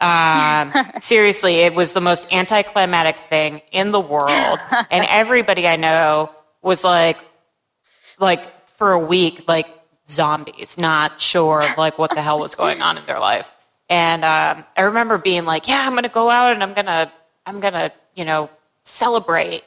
[0.00, 4.58] um, seriously it was the most anticlimactic thing in the world
[4.90, 6.30] and everybody i know
[6.62, 7.18] was like
[8.18, 8.42] like
[8.76, 9.68] for a week like
[10.08, 13.52] zombies not sure like what the hell was going on in their life
[13.90, 17.12] and um, i remember being like yeah i'm gonna go out and i'm gonna
[17.46, 18.48] i'm gonna you know
[18.88, 19.64] celebrate.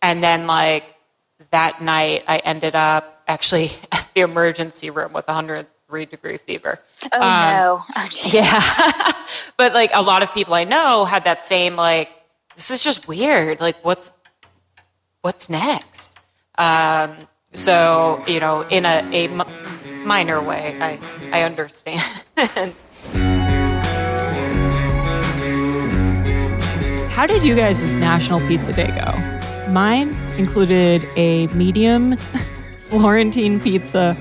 [0.00, 0.84] And then, like,
[1.50, 6.78] that night, I ended up actually at the emergency room with 103 degree fever.
[7.12, 7.82] Oh, um, no.
[7.96, 9.12] Oh, yeah.
[9.56, 12.10] but, like, a lot of people I know had that same, like,
[12.54, 13.60] this is just weird.
[13.60, 14.12] Like, what's,
[15.22, 16.18] what's next?
[16.58, 17.16] Um,
[17.52, 19.28] so, you know, in a, a
[20.04, 20.98] minor way, I,
[21.32, 22.02] I understand.
[27.12, 29.70] How did you guys' National Pizza Day go?
[29.70, 32.16] Mine included a medium
[32.88, 34.16] Florentine pizza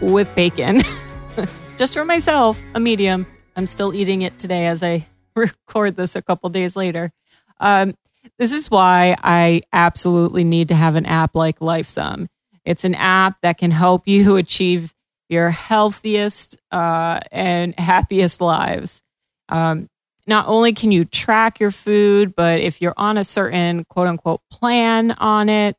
[0.00, 0.82] with bacon.
[1.78, 3.26] Just for myself, a medium.
[3.56, 7.10] I'm still eating it today as I record this a couple days later.
[7.58, 7.94] Um,
[8.38, 12.28] this is why I absolutely need to have an app like Lifesum.
[12.64, 14.94] It's an app that can help you achieve
[15.28, 19.02] your healthiest uh, and happiest lives.
[19.48, 19.88] Um,
[20.26, 24.40] not only can you track your food, but if you're on a certain quote unquote
[24.50, 25.76] plan on it,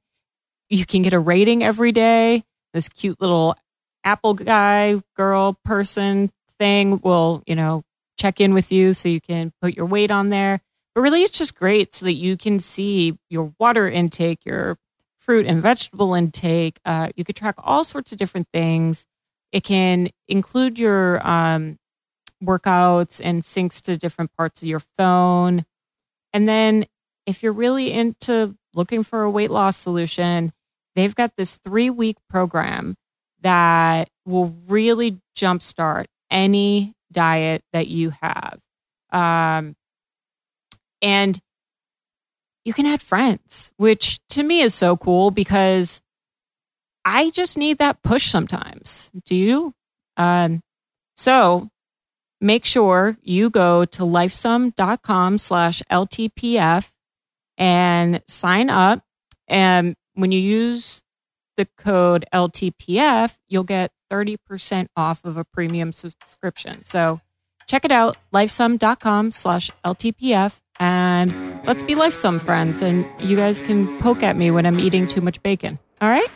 [0.70, 2.44] you can get a rating every day.
[2.74, 3.56] This cute little
[4.04, 7.84] Apple guy, girl, person thing will, you know,
[8.17, 10.60] check in with you so you can put your weight on there.
[10.96, 14.78] But really, it's just great so that you can see your water intake, your
[15.22, 16.80] fruit and vegetable intake.
[16.84, 19.06] Uh, you could track all sorts of different things.
[19.52, 21.78] It can include your um,
[22.44, 25.64] workouts and syncs to different parts of your phone.
[26.34, 26.86] And then
[27.26, 30.52] if you're really into looking for a weight loss solution,
[30.96, 32.96] they've got this three week program
[33.42, 38.60] that will really jumpstart any diet that you have.
[39.12, 39.76] Um,
[41.02, 41.38] and
[42.63, 46.02] you can add friends, which to me is so cool because
[47.04, 49.12] I just need that push sometimes.
[49.26, 49.74] Do you?
[50.17, 50.62] Um,
[51.15, 51.69] so
[52.39, 56.91] make sure you go to lifesum.com slash LTPF
[57.58, 59.02] and sign up.
[59.47, 61.02] And when you use
[61.58, 66.84] the code LTPF, you'll get 30% off of a premium subscription.
[66.84, 67.21] So
[67.67, 70.60] check it out, lifesum.com slash LTPF.
[70.80, 72.82] And let's be Lifesum friends.
[72.82, 75.80] And you guys can poke at me when I'm eating too much bacon.
[76.02, 76.28] All right?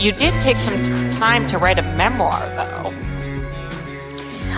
[0.00, 2.90] You did take some time to write a memoir, though.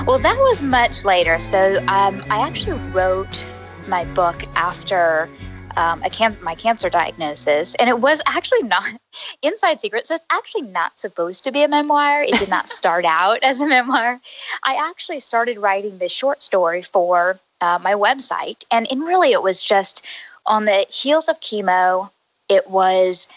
[0.07, 1.41] Well, that was much later.
[1.41, 3.45] So um, I actually wrote
[3.89, 5.29] my book after
[5.77, 8.85] um, can- my cancer diagnosis, and it was actually not
[9.43, 10.07] inside secret.
[10.07, 12.23] So it's actually not supposed to be a memoir.
[12.23, 14.21] It did not start out as a memoir.
[14.65, 19.43] I actually started writing this short story for uh, my website, and, and really it
[19.43, 20.05] was just
[20.47, 22.11] on the heels of chemo.
[22.49, 23.29] It was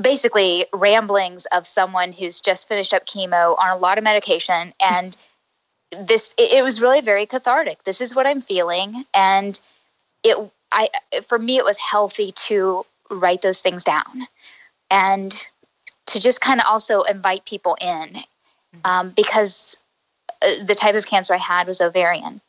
[0.00, 5.16] basically ramblings of someone who's just finished up chemo on a lot of medication and
[5.90, 9.60] this it, was really very cathartic this is what i'm feeling and
[10.22, 10.36] it
[10.72, 10.88] i
[11.26, 14.26] for me it was healthy to write those things down
[14.90, 15.48] and
[16.06, 18.16] to just kind of also invite people in
[18.84, 19.78] um, because
[20.42, 22.40] uh, the type of cancer i had was ovarian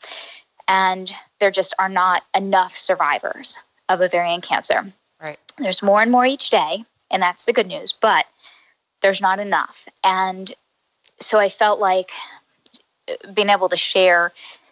[0.68, 4.86] and there just are not enough survivors of ovarian cancer
[5.22, 7.94] right there's more and more each day and that's the good news.
[7.94, 8.26] But
[9.02, 9.88] there's not enough.
[10.04, 10.52] And
[11.20, 12.12] so I felt like
[13.34, 14.32] being able to share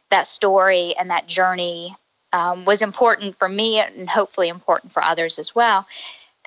[0.09, 1.95] that story and that journey
[2.33, 5.87] um, was important for me and hopefully important for others as well.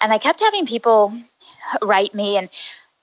[0.02, 1.12] And I kept having people
[1.82, 2.48] write me, and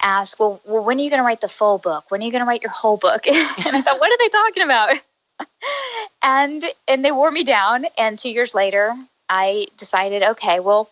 [0.01, 2.09] ask, well, well when are you going to write the full book?
[2.09, 3.27] When are you going to write your whole book?
[3.27, 4.93] and I thought, what are they talking about?
[6.23, 7.85] and and they wore me down.
[7.97, 8.93] And two years later,
[9.29, 10.89] I decided, okay, well,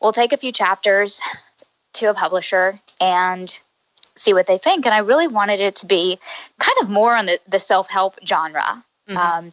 [0.00, 1.20] we'll take a few chapters
[1.94, 3.58] to a publisher and
[4.14, 4.84] see what they think.
[4.84, 6.18] And I really wanted it to be
[6.58, 8.84] kind of more on the, the self help genre.
[9.08, 9.16] Mm-hmm.
[9.16, 9.52] Um,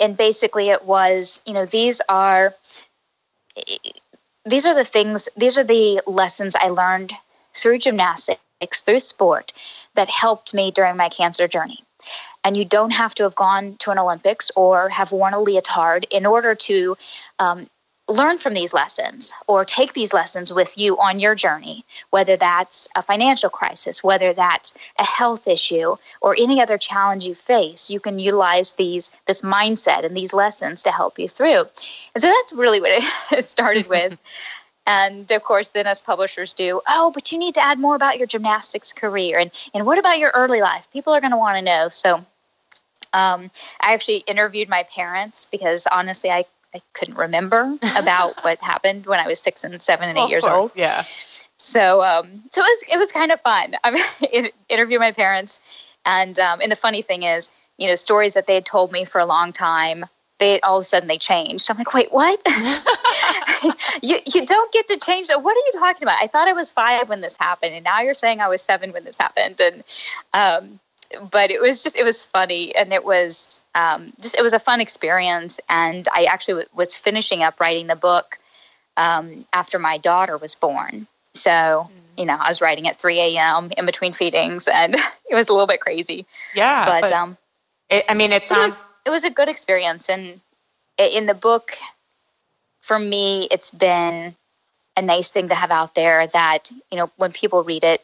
[0.00, 2.54] and basically, it was, you know, these are
[4.44, 7.12] these are the things, these are the lessons I learned
[7.54, 9.52] through gymnastics, through sport,
[9.94, 11.78] that helped me during my cancer journey.
[12.42, 16.04] And you don't have to have gone to an Olympics or have worn a leotard
[16.10, 16.96] in order to
[17.38, 17.66] um,
[18.08, 22.88] learn from these lessons or take these lessons with you on your journey, whether that's
[22.96, 28.00] a financial crisis, whether that's a health issue, or any other challenge you face, you
[28.00, 31.64] can utilize these this mindset and these lessons to help you through.
[32.14, 33.02] And so that's really what
[33.32, 34.18] it started with.
[34.86, 38.18] and of course, then as publishers do, oh, but you need to add more about
[38.18, 40.90] your gymnastics career and, and what about your early life?
[40.92, 41.88] People are going to want to know.
[41.88, 42.16] So
[43.14, 43.50] um,
[43.80, 46.44] I actually interviewed my parents because honestly, I
[46.74, 50.30] I couldn't remember about what happened when I was six and seven and eight well,
[50.30, 50.72] years course, old.
[50.74, 51.02] Yeah.
[51.56, 53.74] So, um, so it was it was kind of fun.
[53.84, 55.60] I mean, interview my parents,
[56.04, 59.04] and um, and the funny thing is, you know, stories that they had told me
[59.04, 60.04] for a long time,
[60.38, 61.70] they all of a sudden they changed.
[61.70, 62.40] I'm like, wait, what?
[64.02, 65.42] you you don't get to change that.
[65.42, 66.18] What are you talking about?
[66.20, 68.92] I thought I was five when this happened, and now you're saying I was seven
[68.92, 69.84] when this happened, and
[70.34, 70.80] um,
[71.30, 74.58] but it was just it was funny and it was um, just it was a
[74.58, 78.38] fun experience and i actually w- was finishing up writing the book
[78.96, 82.20] um, after my daughter was born so mm-hmm.
[82.20, 84.94] you know i was writing at 3 a.m in between feedings and
[85.30, 87.36] it was a little bit crazy yeah but, but um
[87.90, 90.40] it, i mean it sounds it was, it was a good experience and
[90.98, 91.72] in the book
[92.80, 94.34] for me it's been
[94.96, 98.02] a nice thing to have out there that you know when people read it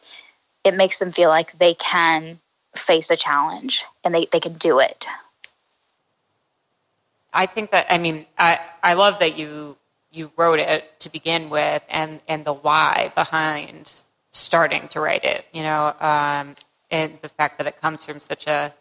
[0.63, 2.39] it makes them feel like they can
[2.75, 5.05] face a challenge and they, they can do it.
[7.33, 9.77] I think that I mean I, I love that you
[10.11, 14.01] you wrote it to begin with and, and the why behind
[14.31, 16.55] starting to write it, you know, um,
[16.91, 18.73] and the fact that it comes from such a,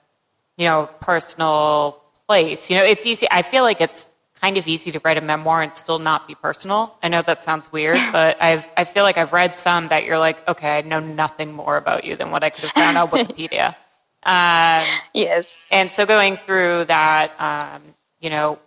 [0.57, 2.69] you know, personal place.
[2.69, 3.29] You know, it's easy.
[3.31, 4.07] I feel like it's
[4.41, 6.97] kind of easy to write a memoir and still not be personal.
[7.03, 10.19] I know that sounds weird, but I've I feel like I've read some that you're
[10.19, 13.09] like, okay, I know nothing more about you than what I could have found on
[13.17, 13.75] Wikipedia.
[14.23, 14.85] Um,
[15.15, 15.57] yes.
[15.71, 17.83] And so going through that, um,
[18.21, 18.59] you know,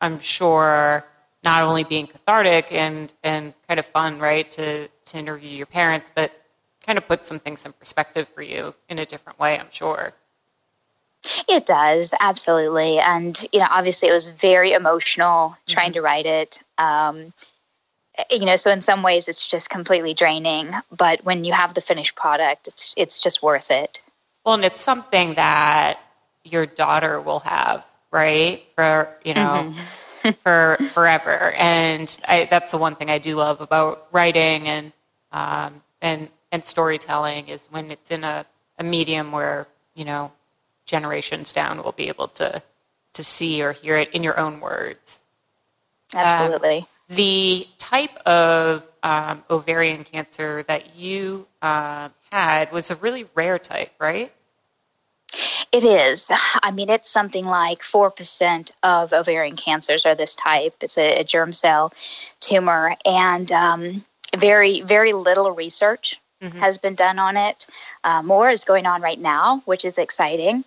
[0.00, 1.04] I'm sure
[1.42, 6.10] not only being cathartic and and kind of fun, right, to to interview your parents,
[6.14, 6.32] but
[6.84, 9.58] kind of put some things in perspective for you in a different way.
[9.58, 10.12] I'm sure.
[11.48, 12.98] It does, absolutely.
[12.98, 15.94] And, you know, obviously it was very emotional trying mm-hmm.
[15.94, 16.62] to write it.
[16.78, 17.32] Um,
[18.30, 21.80] you know, so in some ways it's just completely draining, but when you have the
[21.80, 24.00] finished product, it's it's just worth it.
[24.44, 26.00] Well, and it's something that
[26.44, 28.62] your daughter will have, right?
[28.74, 30.30] For, you know, mm-hmm.
[30.42, 31.52] for forever.
[31.52, 34.92] And I, that's the one thing I do love about writing and
[35.32, 38.44] um, and and storytelling is when it's in a,
[38.78, 40.32] a medium where, you know,
[40.90, 42.62] generations down will be able to
[43.12, 45.20] to see or hear it in your own words.
[46.14, 46.78] Absolutely.
[46.78, 53.58] Um, the type of um, ovarian cancer that you uh, had was a really rare
[53.58, 54.32] type, right?
[55.72, 56.30] It is.
[56.62, 60.74] I mean, it's something like 4% of ovarian cancers are this type.
[60.80, 61.92] It's a, a germ cell
[62.40, 64.04] tumor, and um,
[64.36, 66.58] very, very little research mm-hmm.
[66.58, 67.66] has been done on it.
[68.04, 70.64] Uh, more is going on right now, which is exciting.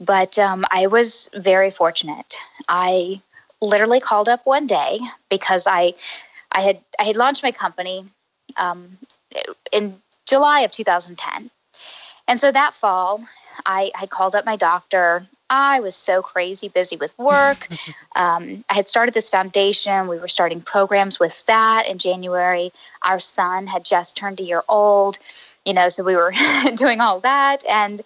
[0.00, 2.36] But um, I was very fortunate.
[2.68, 3.20] I
[3.60, 4.98] literally called up one day
[5.28, 5.94] because I,
[6.50, 8.04] I had I had launched my company
[8.56, 8.98] um,
[9.70, 9.94] in
[10.26, 11.50] July of 2010,
[12.26, 13.20] and so that fall
[13.66, 15.24] I, I called up my doctor.
[15.52, 17.68] I was so crazy busy with work.
[18.16, 20.08] um, I had started this foundation.
[20.08, 22.72] We were starting programs with that in January.
[23.02, 25.18] Our son had just turned a year old,
[25.66, 26.32] you know, so we were
[26.74, 27.66] doing all that.
[27.68, 28.00] And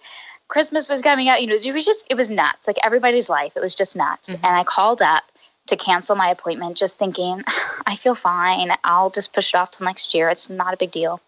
[0.49, 1.39] Christmas was coming out.
[1.41, 2.67] You know, it was just, it was nuts.
[2.67, 4.35] Like everybody's life, it was just nuts.
[4.35, 4.45] Mm-hmm.
[4.45, 5.23] And I called up
[5.67, 7.43] to cancel my appointment, just thinking,
[7.87, 8.71] I feel fine.
[8.83, 10.29] I'll just push it off till next year.
[10.29, 11.21] It's not a big deal.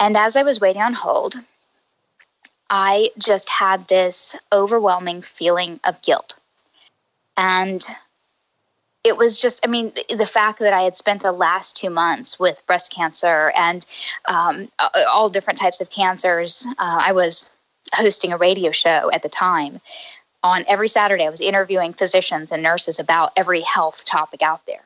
[0.00, 1.34] And as I was waiting on hold,
[2.70, 6.38] I just had this overwhelming feeling of guilt.
[7.36, 7.82] And
[9.04, 12.38] it was just, I mean, the, fact that I had spent the last two months
[12.38, 13.86] with breast cancer and
[14.28, 14.68] um,
[15.12, 16.66] all different types of cancers.
[16.78, 17.56] Uh, I was
[17.94, 19.80] hosting a radio show at the time.
[20.44, 24.82] On every Saturday, I was interviewing physicians and nurses about every health topic out there.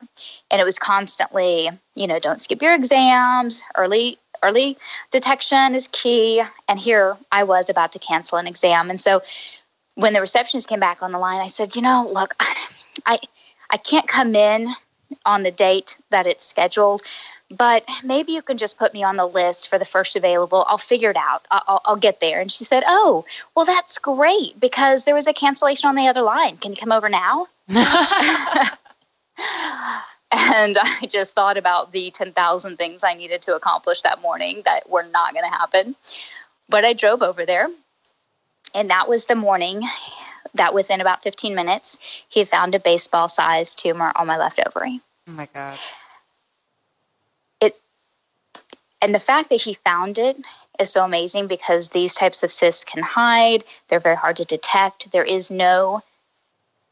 [0.49, 4.77] And it was constantly, you know, don't skip your exams, early early
[5.11, 6.43] detection is key.
[6.67, 8.89] And here I was about to cancel an exam.
[8.89, 9.21] And so
[9.95, 12.35] when the receptionist came back on the line, I said, you know, look,
[13.05, 13.19] I,
[13.71, 14.73] I can't come in
[15.25, 17.01] on the date that it's scheduled,
[17.55, 20.65] but maybe you can just put me on the list for the first available.
[20.67, 21.43] I'll figure it out.
[21.51, 22.41] I'll, I'll get there.
[22.41, 23.25] And she said, oh,
[23.55, 26.57] well, that's great because there was a cancellation on the other line.
[26.57, 27.47] Can you come over now?
[30.33, 34.89] And I just thought about the 10,000 things I needed to accomplish that morning that
[34.89, 35.95] were not going to happen.
[36.69, 37.67] But I drove over there.
[38.75, 39.83] And that was the morning
[40.55, 44.99] that within about 15 minutes, he found a baseball sized tumor on my left ovary.
[45.27, 45.77] Oh my God.
[47.61, 47.79] It,
[49.01, 50.37] and the fact that he found it
[50.79, 53.63] is so amazing because these types of cysts can hide.
[53.87, 55.11] They're very hard to detect.
[55.11, 56.01] There is no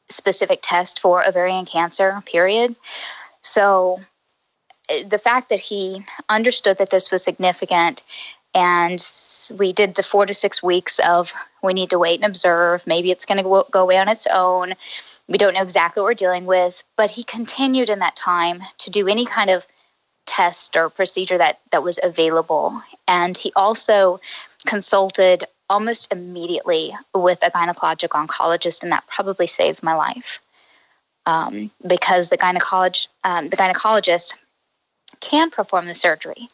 [0.10, 2.76] specific test for ovarian cancer, period.
[3.42, 4.00] So
[4.90, 8.04] eh, the fact that he understood that this was significant
[8.54, 9.02] and
[9.58, 11.32] we did the four to six weeks of
[11.64, 14.74] we need to wait and observe maybe it's going to go away on its own
[15.30, 18.92] we don't know exactly what we're dealing with but he continued in that time to
[18.92, 19.66] do any kind of
[20.32, 22.82] test or procedure that that was available.
[23.08, 24.20] And he also
[24.66, 30.40] consulted almost immediately with a gynecologic oncologist and that probably saved my life
[31.26, 32.38] um, because the,
[33.24, 34.36] um, the gynecologist
[35.20, 36.48] can perform the surgery.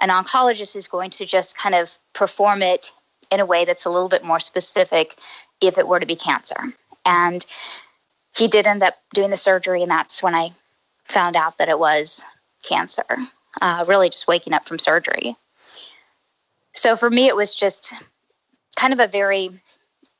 [0.00, 2.90] An oncologist is going to just kind of perform it
[3.30, 5.14] in a way that's a little bit more specific
[5.60, 6.56] if it were to be cancer.
[7.04, 7.44] And
[8.36, 10.50] he did end up doing the surgery, and that's when I
[11.04, 12.24] found out that it was
[12.62, 13.04] cancer,
[13.62, 15.34] uh, really just waking up from surgery.
[16.74, 17.94] So for me, it was just
[18.76, 19.48] kind of a very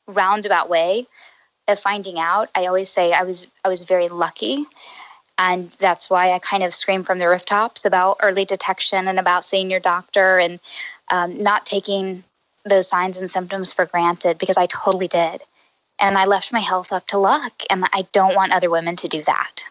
[0.07, 1.07] roundabout way
[1.69, 4.67] of finding out, I always say I was I was very lucky.
[5.39, 9.45] And that's why I kind of scream from the rooftops about early detection and about
[9.45, 10.59] seeing your doctor and
[11.11, 12.25] um, not taking
[12.65, 15.43] those signs and symptoms for granted because I totally did.
[16.01, 17.53] And I left my health up to luck.
[17.69, 19.65] And I don't want other women to do that.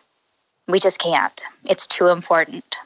[0.67, 1.43] We just can't.
[1.67, 2.77] It's too important.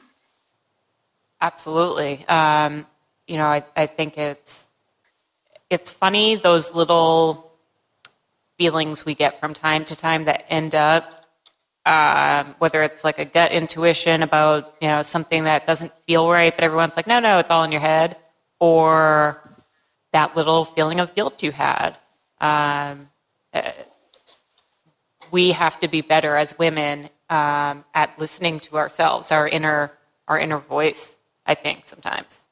[1.40, 2.26] Absolutely.
[2.28, 2.86] Um,
[3.26, 4.66] you know, I, I think it's
[5.70, 7.49] it's funny those little
[8.60, 11.14] feelings we get from time to time that end up
[11.86, 16.54] um, whether it's like a gut intuition about you know something that doesn't feel right,
[16.54, 18.16] but everyone's like, no, no, it's all in your head,
[18.58, 19.40] or
[20.12, 21.96] that little feeling of guilt you had.
[22.40, 23.08] Um,
[23.54, 23.72] uh,
[25.32, 29.90] we have to be better as women um, at listening to ourselves, our inner
[30.28, 31.16] our inner voice.
[31.46, 32.44] I think sometimes.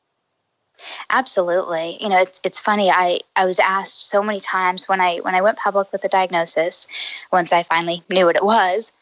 [1.11, 1.99] Absolutely.
[2.01, 2.91] You know, it's it's funny.
[2.91, 6.09] I I was asked so many times when I when I went public with the
[6.09, 6.87] diagnosis,
[7.33, 8.93] once I finally knew what it was.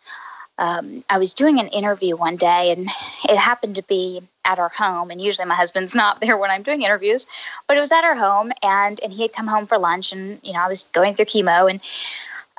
[0.59, 2.89] Um, I was doing an interview one day, and
[3.29, 5.11] it happened to be at our home.
[5.11, 7.27] And usually, my husband's not there when I'm doing interviews,
[7.67, 10.41] but it was at our home, and and he had come home for lunch, and
[10.43, 11.81] you know, I was going through chemo, and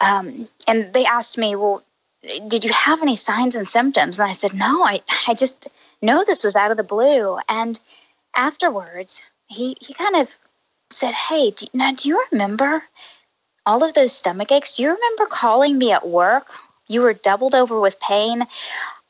[0.05, 1.82] um, and they asked me, well,
[2.47, 4.20] did you have any signs and symptoms?
[4.20, 5.68] And I said, no, I I just
[6.01, 7.80] know this was out of the blue, and
[8.38, 10.33] afterwards, he, he kind of
[10.89, 12.83] said, Hey, do, now do you remember
[13.65, 14.73] all of those stomach aches?
[14.73, 16.47] Do you remember calling me at work?
[16.88, 18.43] You were doubled over with pain.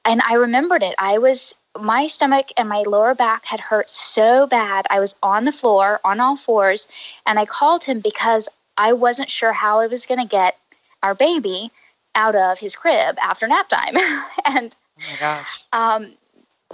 [0.06, 0.96] And I remembered it.
[0.98, 4.88] I was, my stomach and my lower back had hurt so bad.
[4.90, 6.88] I was on the floor on all fours.
[7.26, 10.58] And I called him because I wasn't sure how I was going to get
[11.04, 11.70] our baby
[12.16, 13.96] out of his crib after nap time.
[14.46, 15.64] and, oh my gosh.
[15.74, 16.12] Um,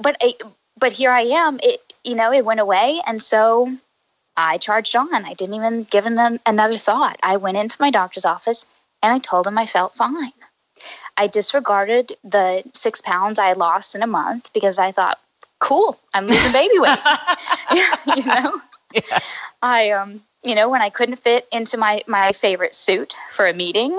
[0.02, 0.34] but, I,
[0.80, 1.60] but here I am.
[1.62, 3.00] It, you know, it went away.
[3.06, 3.72] And so
[4.36, 5.14] I charged on.
[5.14, 7.20] I didn't even give it an, another thought.
[7.24, 8.66] I went into my doctor's office
[9.02, 10.32] and I told him I felt fine.
[11.18, 15.20] I disregarded the six pounds I lost in a month because I thought,
[15.60, 16.98] cool, I'm losing baby weight.
[18.18, 18.62] you know,
[18.94, 19.20] yeah.
[19.62, 23.54] I, um, you know, when I couldn't fit into my, my favorite suit for a
[23.54, 23.94] meeting,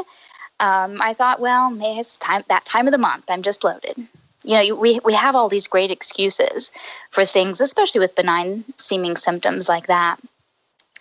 [0.61, 3.25] um, I thought, well, it's time that time of the month.
[3.29, 3.97] I'm just bloated
[4.45, 6.71] you know, we, we have all these great excuses
[7.11, 10.17] for things, especially with benign seeming symptoms like that,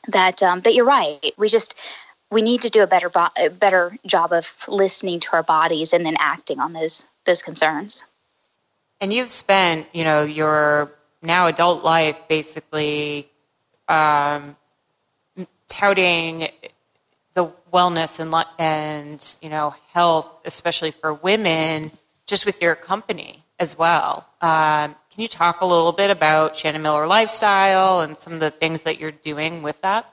[0.08, 1.20] that, um, that you're right.
[1.38, 1.76] We just,
[2.32, 5.94] we need to do a better, bo- a better job of listening to our bodies
[5.94, 8.06] and then acting on those, those concerns.
[9.02, 10.92] And you've spent, you know, your
[11.22, 13.28] now adult life basically
[13.88, 14.56] um,
[15.68, 16.50] touting
[17.34, 21.92] the wellness and and you know health, especially for women,
[22.34, 24.26] just with your company as well.
[24.42, 28.50] Um, can you talk a little bit about Shannon Miller Lifestyle and some of the
[28.50, 30.12] things that you're doing with that?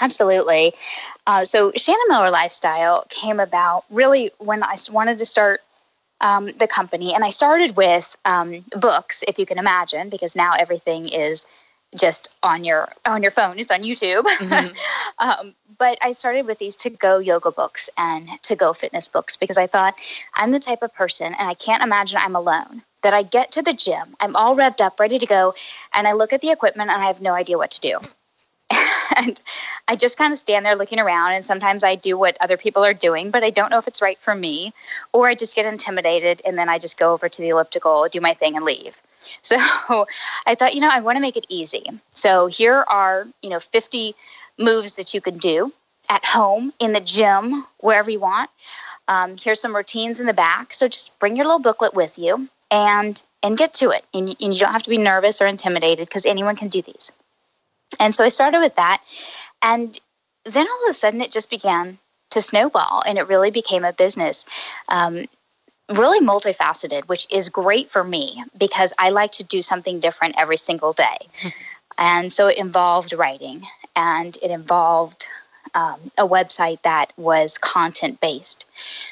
[0.00, 0.72] Absolutely.
[1.26, 5.60] Uh, so, Shannon Miller Lifestyle came about really when I wanted to start
[6.22, 10.54] um, the company, and I started with um, books, if you can imagine, because now
[10.58, 11.44] everything is
[11.96, 13.58] just on your on your phone.
[13.58, 14.22] It's on YouTube.
[14.22, 14.72] Mm-hmm.
[15.18, 19.36] um, but I started with these to go yoga books and to go fitness books
[19.36, 19.94] because I thought
[20.36, 22.82] I'm the type of person, and I can't imagine I'm alone.
[23.02, 25.52] That I get to the gym, I'm all revved up, ready to go,
[25.94, 27.98] and I look at the equipment and I have no idea what to do.
[29.16, 29.40] and
[29.88, 31.32] I just kind of stand there looking around.
[31.32, 34.02] And sometimes I do what other people are doing, but I don't know if it's
[34.02, 34.72] right for me.
[35.12, 38.20] Or I just get intimidated and then I just go over to the elliptical, do
[38.20, 39.00] my thing, and leave.
[39.42, 39.56] So
[40.46, 41.84] I thought, you know, I want to make it easy.
[42.14, 44.14] So here are, you know, 50
[44.58, 45.72] moves that you can do
[46.08, 48.48] at home, in the gym, wherever you want.
[49.08, 50.72] Um, here's some routines in the back.
[50.72, 54.04] So just bring your little booklet with you and and get to it.
[54.14, 57.12] And, and you don't have to be nervous or intimidated because anyone can do these.
[58.00, 59.02] And so I started with that.
[59.62, 59.98] And
[60.44, 61.98] then all of a sudden it just began
[62.30, 64.46] to snowball and it really became a business.
[64.88, 65.24] Um,
[65.90, 70.56] really multifaceted, which is great for me because I like to do something different every
[70.56, 71.16] single day.
[71.98, 73.62] and so it involved writing
[73.94, 75.26] and it involved
[75.74, 78.66] um, a website that was content based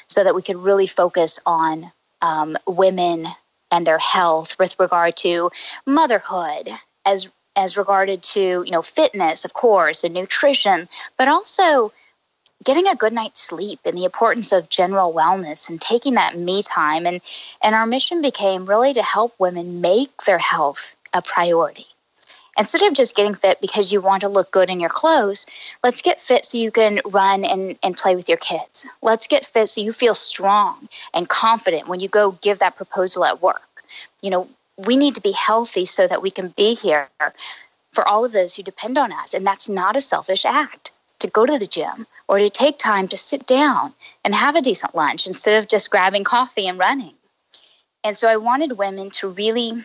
[0.07, 3.27] so that we could really focus on um, women
[3.71, 5.49] and their health with regard to
[5.85, 6.69] motherhood
[7.05, 10.87] as as regarded to you know fitness of course and nutrition
[11.17, 11.91] but also
[12.63, 16.61] getting a good night's sleep and the importance of general wellness and taking that me
[16.63, 17.05] time.
[17.05, 17.21] And
[17.61, 21.85] and our mission became really to help women make their health a priority.
[22.57, 25.47] Instead of just getting fit because you want to look good in your clothes
[25.83, 28.85] let's get fit so you can run and, and play with your kids.
[29.01, 33.25] Let's get fit so you feel strong and confident when you go give that proposal
[33.25, 33.83] at work.
[34.21, 34.47] You know
[34.85, 37.09] we need to be healthy so that we can be here
[37.91, 39.33] for all of those who depend on us.
[39.33, 43.07] And that's not a selfish act to go to the gym or to take time
[43.07, 43.93] to sit down
[44.25, 47.13] and have a decent lunch instead of just grabbing coffee and running.
[48.03, 49.83] And so I wanted women to really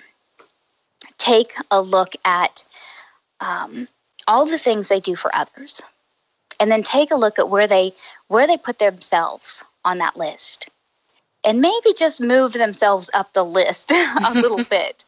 [1.18, 2.64] take a look at
[3.40, 3.86] um,
[4.26, 5.82] all the things they do for others
[6.58, 7.92] and then take a look at where they
[8.26, 10.68] where they put themselves on that list
[11.44, 15.04] and maybe just move themselves up the list a little bit.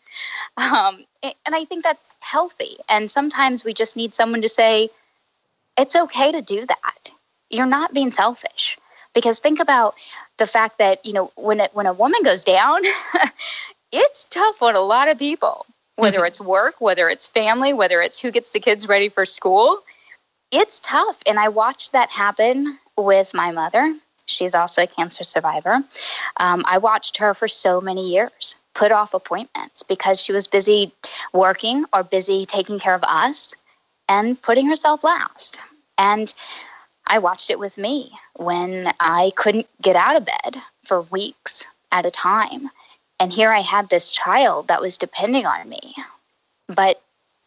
[0.56, 2.76] Um, and I think that's healthy.
[2.88, 4.88] And sometimes we just need someone to say,
[5.78, 7.10] it's okay to do that.
[7.48, 8.78] You're not being selfish.
[9.12, 9.94] Because think about
[10.38, 12.82] the fact that, you know, when, it, when a woman goes down,
[13.92, 15.66] it's tough on a lot of people,
[15.96, 16.26] whether mm-hmm.
[16.26, 19.78] it's work, whether it's family, whether it's who gets the kids ready for school.
[20.52, 21.22] It's tough.
[21.26, 23.96] And I watched that happen with my mother
[24.30, 25.80] She's also a cancer survivor.
[26.38, 30.92] Um, I watched her for so many years put off appointments because she was busy
[31.32, 33.54] working or busy taking care of us
[34.08, 35.60] and putting herself last.
[35.98, 36.32] And
[37.06, 42.06] I watched it with me when I couldn't get out of bed for weeks at
[42.06, 42.70] a time.
[43.18, 45.94] And here I had this child that was depending on me.
[46.68, 47.02] But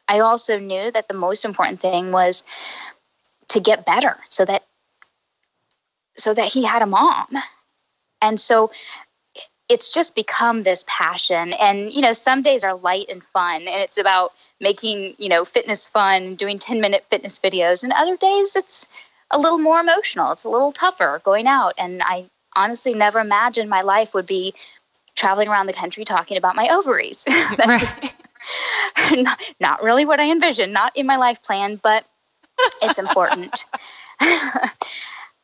[0.08, 2.44] I also knew that the most important thing was
[3.48, 4.64] to get better so that
[6.16, 7.28] so that he had a mom.
[8.22, 8.72] And so
[9.70, 11.54] it's just become this passion.
[11.54, 15.46] And you know some days are light and fun and it's about making you know
[15.46, 17.84] fitness fun doing 10 minute fitness videos.
[17.84, 18.88] And other days it's
[19.32, 21.74] a little more emotional it's a little tougher going out.
[21.78, 24.54] And i honestly never imagined my life would be
[25.16, 27.24] traveling around the country talking about my ovaries.
[27.58, 28.14] That's
[29.12, 32.06] not, not really what i envisioned not in my life plan but
[32.82, 33.66] it's important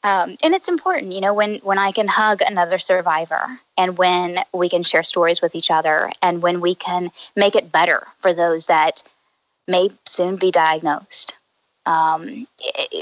[0.03, 3.45] um, and it's important, you know, when when I can hug another survivor,
[3.77, 7.71] and when we can share stories with each other, and when we can make it
[7.71, 9.03] better for those that
[9.67, 11.33] may soon be diagnosed.
[11.85, 12.47] Um,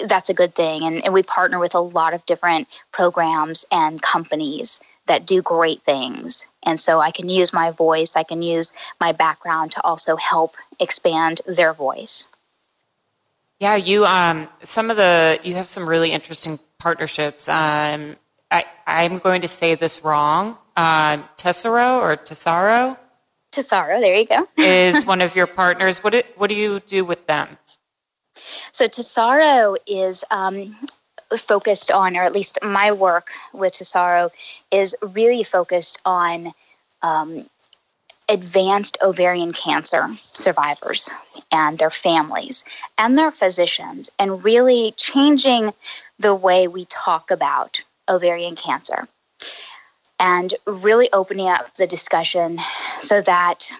[0.07, 4.01] that's a good thing, and, and we partner with a lot of different programs and
[4.01, 6.47] companies that do great things.
[6.63, 10.55] And so I can use my voice, I can use my background to also help
[10.79, 12.27] expand their voice.
[13.59, 17.49] Yeah, you um some of the you have some really interesting partnerships.
[17.49, 18.15] Um,
[18.51, 20.57] I, I'm going to say this wrong.
[20.75, 22.97] Uh, Tesoro or Tesaro?
[23.51, 24.47] Tesaro, there you go.
[24.57, 26.03] is one of your partners.
[26.03, 27.57] What, it, what do you do with them?
[28.71, 30.75] So Tesaro is um,
[31.35, 34.29] focused on, or at least my work with Tesaro
[34.71, 36.51] is really focused on
[37.01, 37.45] um,
[38.29, 41.09] advanced ovarian cancer survivors
[41.51, 42.65] and their families
[42.97, 45.71] and their physicians, and really changing
[46.19, 49.07] the way we talk about ovarian cancer
[50.19, 52.59] and really opening up the discussion
[52.99, 53.71] so that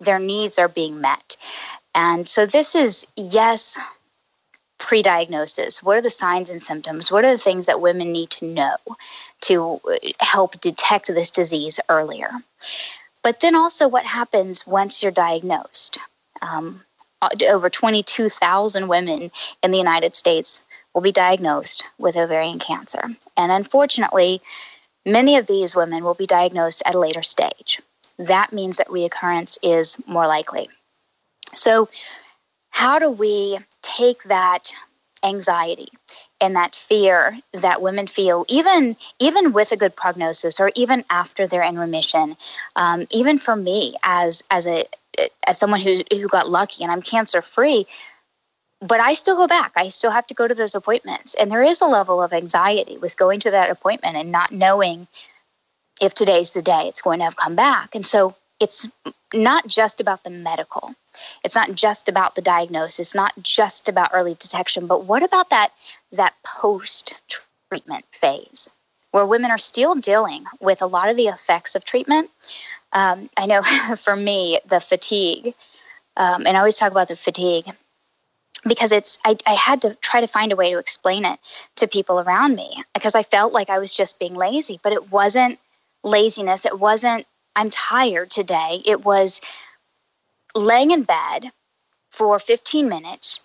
[0.00, 1.36] their needs are being met.
[1.94, 3.78] And so, this is yes,
[4.78, 5.82] pre diagnosis.
[5.82, 7.10] What are the signs and symptoms?
[7.10, 8.76] What are the things that women need to know
[9.42, 9.80] to
[10.20, 12.30] help detect this disease earlier.
[13.22, 15.98] But then also, what happens once you're diagnosed?
[16.42, 16.82] Um,
[17.48, 19.30] over 22,000 women
[19.62, 20.62] in the United States
[20.94, 23.02] will be diagnosed with ovarian cancer.
[23.36, 24.40] And unfortunately,
[25.06, 27.80] many of these women will be diagnosed at a later stage.
[28.18, 30.68] That means that reoccurrence is more likely.
[31.54, 31.88] So,
[32.70, 34.72] how do we take that
[35.24, 35.88] anxiety
[36.40, 41.46] and that fear that women feel even even with a good prognosis or even after
[41.46, 42.36] they're in remission
[42.76, 44.84] um, even for me as as a
[45.46, 47.86] as someone who who got lucky and I'm cancer free
[48.80, 49.72] but I still go back.
[49.76, 51.34] I still have to go to those appointments.
[51.34, 55.06] And there is a level of anxiety with going to that appointment and not knowing
[56.00, 57.94] if today's the day it's going to have come back.
[57.94, 58.90] And so it's
[59.34, 60.94] not just about the medical.
[61.44, 65.50] It's not just about the diagnosis, it's not just about early detection, but what about
[65.50, 65.70] that
[66.12, 67.14] that post
[67.68, 68.70] treatment phase
[69.10, 72.30] where women are still dealing with a lot of the effects of treatment?
[72.92, 73.62] Um, I know
[73.96, 75.54] for me, the fatigue,
[76.16, 77.66] um, and I always talk about the fatigue
[78.66, 81.38] because it's I, I had to try to find a way to explain it
[81.76, 85.10] to people around me because I felt like I was just being lazy, but it
[85.10, 85.58] wasn't
[86.02, 86.66] laziness.
[86.66, 88.82] It wasn't I'm tired today.
[88.86, 89.40] It was
[90.54, 91.50] laying in bed
[92.10, 93.40] for 15 minutes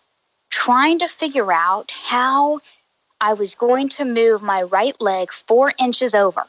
[0.49, 2.59] trying to figure out how
[3.20, 6.43] I was going to move my right leg four inches over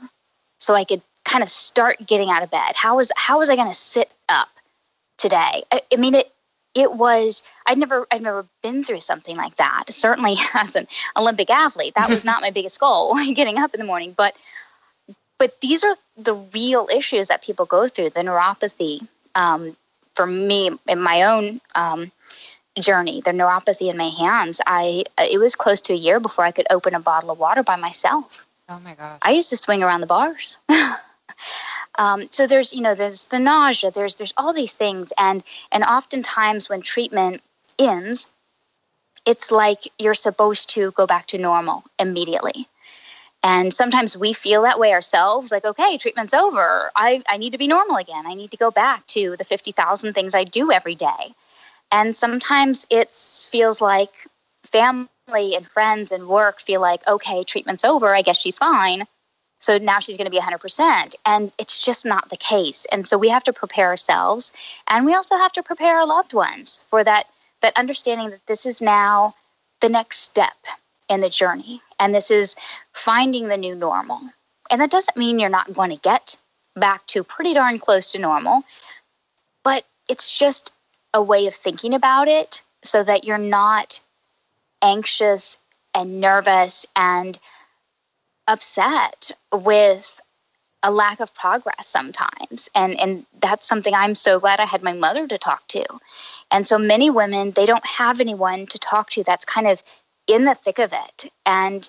[0.59, 2.73] so I could kind of start getting out of bed.
[2.75, 4.49] How was how was I going to sit up
[5.19, 5.63] today?
[5.73, 6.31] I, I, mean, it
[6.77, 7.43] it was.
[7.67, 9.85] I'd never I've never been through something like that.
[9.89, 13.87] Certainly, as an Olympic athlete, that was not my biggest goal, getting up in the
[13.87, 14.15] morning.
[14.17, 14.37] But
[15.39, 19.77] but these are the real issues that people go through: the neuropathy, um,
[20.15, 22.13] for me in my own um,
[22.79, 26.53] journey, the neuropathy in my hands, I it was close to a year before I
[26.53, 28.47] could open a bottle of water by myself.
[28.69, 29.19] Oh my gosh!
[29.23, 30.59] I used to swing around the bars.
[31.99, 35.43] Um, so there's you know there's the nausea, there's there's all these things, and
[35.73, 37.43] and oftentimes when treatment
[37.79, 38.31] ends,
[39.27, 42.67] it's like you're supposed to go back to normal immediately.
[43.43, 46.91] And sometimes we feel that way ourselves like, okay, treatment's over.
[46.97, 48.27] I, I need to be normal again.
[48.27, 51.33] I need to go back to the 50,000 things I do every day.
[51.93, 54.11] And sometimes it feels like
[54.65, 58.15] family and friends and work feel like, okay, treatment's over.
[58.15, 59.05] I guess she's fine.
[59.67, 61.17] So now she's going to be 100%.
[61.27, 62.87] And it's just not the case.
[62.93, 64.53] And so we have to prepare ourselves.
[64.87, 67.25] And we also have to prepare our loved ones for that,
[67.63, 69.35] that understanding that this is now
[69.81, 70.55] the next step
[71.11, 71.81] in the journey.
[71.99, 72.55] And this is
[72.93, 74.21] finding the new normal.
[74.71, 76.37] And that doesn't mean you're not going to get
[76.77, 78.63] back to pretty darn close to normal,
[79.65, 80.75] but it's just
[81.13, 84.01] a way of thinking about it so that you're not
[84.81, 85.59] anxious
[85.93, 87.37] and nervous and
[88.49, 90.21] upset with
[90.83, 94.93] a lack of progress sometimes and and that's something I'm so glad I had my
[94.93, 95.85] mother to talk to.
[96.51, 99.83] And so many women they don't have anyone to talk to that's kind of
[100.27, 101.89] in the thick of it and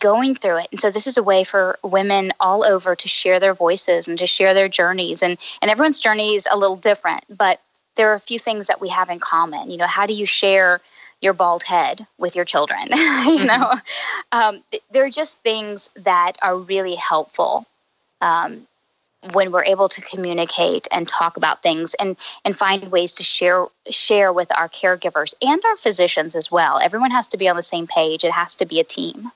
[0.00, 0.68] going through it.
[0.70, 4.18] And so this is a way for women all over to share their voices and
[4.18, 5.22] to share their journeys.
[5.22, 7.60] And, and everyone's journey is a little different, but
[7.96, 9.70] there are a few things that we have in common.
[9.70, 10.80] You know, how do you share
[11.20, 12.82] your bald head with your children?
[12.88, 13.46] you mm-hmm.
[13.46, 13.72] know,
[14.32, 17.66] um, they're just things that are really helpful
[18.20, 18.66] um,
[19.32, 23.66] when we're able to communicate and talk about things and and find ways to share
[23.90, 27.62] share with our caregivers and our physicians as well everyone has to be on the
[27.62, 29.30] same page it has to be a team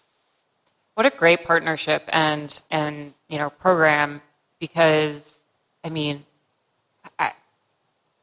[0.94, 4.22] what a great partnership and and you know program
[4.60, 5.40] because
[5.82, 6.24] i mean
[7.18, 7.32] i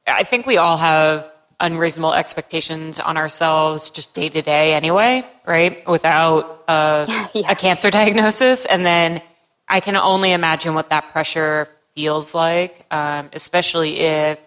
[0.08, 1.30] i think we all have
[1.60, 7.52] unreasonable expectations on ourselves just day to day anyway right without a, yeah.
[7.52, 9.22] a cancer diagnosis and then
[9.70, 14.40] I can only imagine what that pressure feels like, um, especially if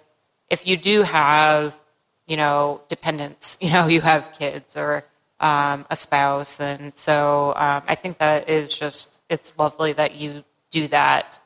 [0.51, 1.79] if you do have
[2.27, 5.05] you know dependents, you know you have kids or
[5.39, 10.45] um, a spouse, and so um, I think that is just it's lovely that you
[10.71, 11.39] do that.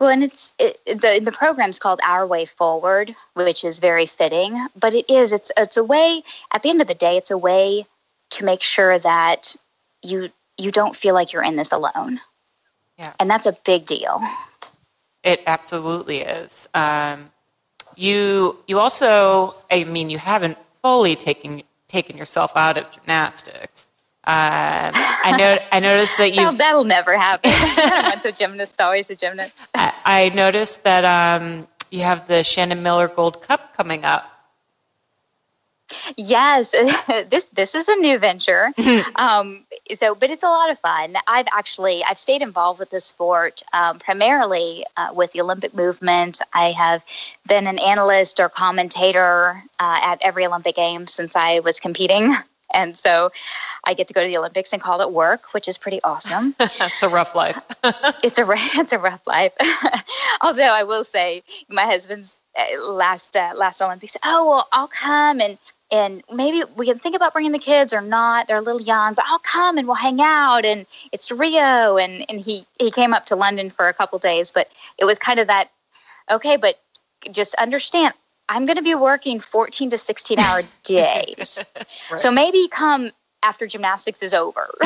[0.00, 4.58] Well, and it's it, the the program's called Our Way Forward, which is very fitting.
[4.80, 6.22] But it is it's it's a way.
[6.52, 7.84] At the end of the day, it's a way
[8.30, 9.54] to make sure that
[10.02, 12.18] you you don't feel like you're in this alone.
[12.98, 13.12] Yeah.
[13.20, 14.20] And that's a big deal.
[15.22, 16.66] It absolutely is.
[16.72, 17.30] Um,
[17.94, 23.86] you you also, I mean, you haven't fully taken taken yourself out of gymnastics.
[24.24, 24.92] Um,
[25.24, 25.58] I know.
[25.72, 26.52] I noticed that you.
[26.56, 27.50] that'll never happen.
[28.04, 29.70] Once a gymnast, always a gymnast.
[29.74, 34.30] I, I noticed that um, you have the Shannon Miller Gold Cup coming up.
[36.16, 36.72] Yes,
[37.28, 38.70] this this is a new venture.
[39.16, 39.64] um,
[39.94, 41.14] so, but it's a lot of fun.
[41.26, 46.40] I've actually I've stayed involved with the sport um, primarily uh, with the Olympic movement.
[46.54, 47.04] I have
[47.48, 52.34] been an analyst or commentator uh, at every Olympic Games since I was competing.
[52.72, 53.30] And so
[53.84, 56.54] I get to go to the Olympics and call it work, which is pretty awesome.
[56.60, 57.58] it's a rough life.
[58.22, 58.46] it's a
[58.80, 59.54] it's a rough life.
[60.42, 64.16] Although I will say, my husband's uh, last uh, last Olympics.
[64.24, 65.58] Oh well, I'll come and
[65.92, 68.46] and maybe we can think about bringing the kids or not.
[68.46, 70.64] They're a little young, but I'll come and we'll hang out.
[70.64, 74.50] And it's Rio, and and he he came up to London for a couple days,
[74.50, 74.68] but
[74.98, 75.70] it was kind of that.
[76.30, 76.78] Okay, but
[77.32, 78.14] just understand
[78.50, 81.64] I'm going to be working 14 to 16 hour days.
[82.10, 82.20] right.
[82.20, 83.10] So maybe come
[83.42, 84.68] after gymnastics is over.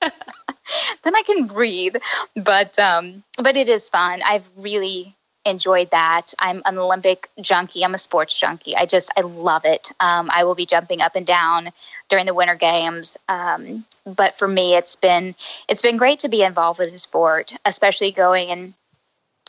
[0.00, 1.96] then I can breathe.
[2.36, 4.20] But um, but it is fun.
[4.24, 6.32] I've really enjoyed that.
[6.38, 7.84] I'm an Olympic junkie.
[7.84, 8.76] I'm a sports junkie.
[8.76, 9.90] I just I love it.
[9.98, 11.70] Um, I will be jumping up and down
[12.08, 13.18] during the Winter Games.
[13.28, 15.34] Um, but for me, it's been
[15.68, 18.74] it's been great to be involved with the sport, especially going and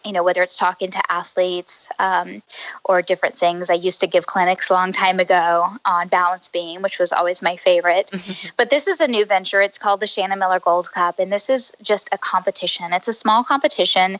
[0.06, 2.42] you know, whether it's talking to athletes um,
[2.86, 3.70] or different things.
[3.70, 7.42] I used to give clinics a long time ago on balance beam, which was always
[7.42, 8.12] my favorite.
[8.58, 9.62] but this is a new venture.
[9.62, 12.88] It's called the Shannon Miller Gold Cup, and this is just a competition.
[12.92, 14.18] It's a small competition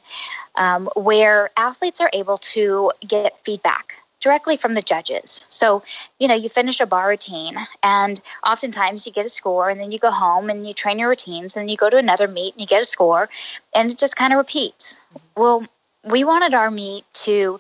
[0.56, 5.46] um, where athletes are able to get feedback directly from the judges.
[5.50, 5.84] So,
[6.18, 9.92] you know, you finish a bar routine and oftentimes you get a score and then
[9.92, 12.54] you go home and you train your routines and then you go to another meet
[12.54, 13.30] and you get a score
[13.76, 15.00] and it just kind of repeats.
[15.36, 15.68] Well,
[16.04, 17.60] we wanted our meet to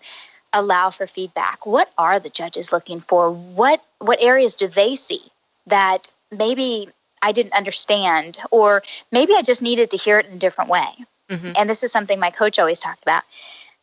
[0.53, 1.65] allow for feedback.
[1.65, 3.31] What are the judges looking for?
[3.31, 5.21] What what areas do they see
[5.67, 6.89] that maybe
[7.21, 10.87] I didn't understand or maybe I just needed to hear it in a different way?
[11.29, 11.51] Mm-hmm.
[11.57, 13.23] And this is something my coach always talked about.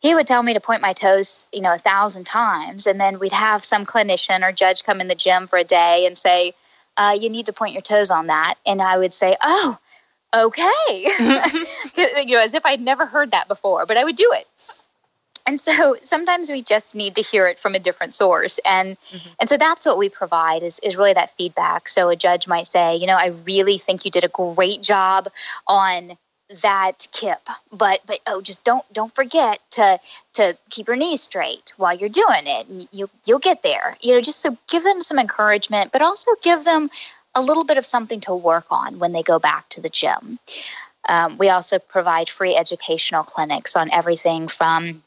[0.01, 3.19] He would tell me to point my toes, you know, a thousand times, and then
[3.19, 6.53] we'd have some clinician or judge come in the gym for a day and say,
[6.97, 9.77] uh, "You need to point your toes on that," and I would say, "Oh,
[10.35, 11.05] okay.
[12.25, 14.47] you know, as if I'd never heard that before, but I would do it.
[15.47, 18.59] And so sometimes we just need to hear it from a different source.
[18.65, 19.29] And mm-hmm.
[19.39, 21.87] and so that's what we provide is, is really that feedback.
[21.87, 25.29] So a judge might say, you know, I really think you did a great job
[25.67, 26.17] on
[26.61, 27.39] that kip.
[27.71, 29.99] But but oh just don't don't forget to
[30.33, 32.67] to keep your knees straight while you're doing it.
[32.67, 33.97] And you you'll get there.
[34.01, 36.89] You know just so give them some encouragement but also give them
[37.33, 40.39] a little bit of something to work on when they go back to the gym.
[41.07, 45.01] Um, we also provide free educational clinics on everything from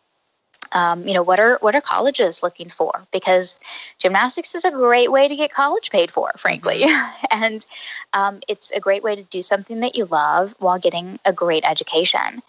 [0.75, 3.07] um, you know what are what are colleges looking for?
[3.13, 3.61] Because
[3.99, 6.81] gymnastics is a great way to get college paid for frankly.
[6.81, 7.25] Mm-hmm.
[7.31, 7.67] and
[8.13, 11.65] um, it's a great way to do something that you love while getting a great
[11.65, 12.43] education.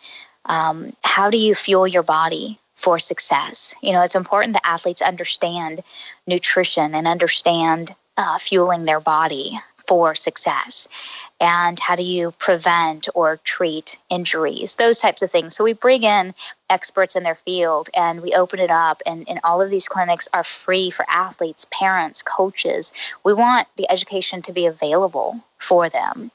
[0.45, 3.75] Um, how do you fuel your body for success?
[3.81, 5.81] You know it's important that athletes understand
[6.27, 10.87] nutrition and understand uh, fueling their body for success.
[11.39, 14.75] And how do you prevent or treat injuries?
[14.75, 15.55] Those types of things.
[15.55, 16.33] So we bring in
[16.69, 20.27] experts in their field and we open it up and, and all of these clinics
[20.33, 22.91] are free for athletes parents coaches
[23.23, 26.31] we want the education to be available for them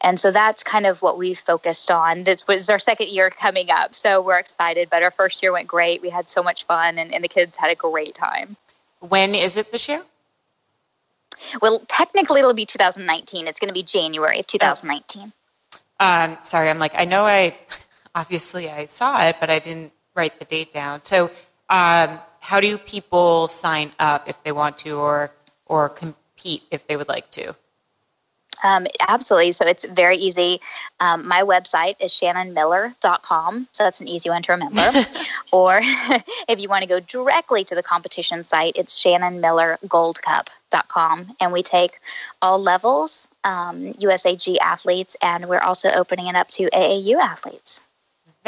[0.00, 2.22] and so that's kind of what we've focused on.
[2.22, 4.88] This was our second year coming up, so we're excited.
[4.90, 6.00] But our first year went great.
[6.02, 8.56] We had so much fun, and, and the kids had a great time.
[9.00, 10.02] When is it this year?
[11.60, 13.46] Well, technically, it'll be 2019.
[13.46, 15.32] It's going to be January of 2019.
[16.00, 17.56] Um, sorry, I'm like, I know I,
[18.18, 21.00] obviously I saw it, but I didn't write the date down.
[21.02, 21.30] So,
[21.70, 25.30] um, how do people sign up if they want to or,
[25.66, 27.54] or compete if they would like to?
[28.64, 29.52] Um, absolutely.
[29.52, 30.60] So it's very easy.
[30.98, 33.68] Um, my website is shannonmiller.com.
[33.72, 35.04] So that's an easy one to remember.
[35.52, 41.26] or if you want to go directly to the competition site, it's shannonmillergoldcup.com.
[41.40, 41.98] And we take
[42.42, 47.80] all levels, um, USAG athletes, and we're also opening it up to AAU athletes.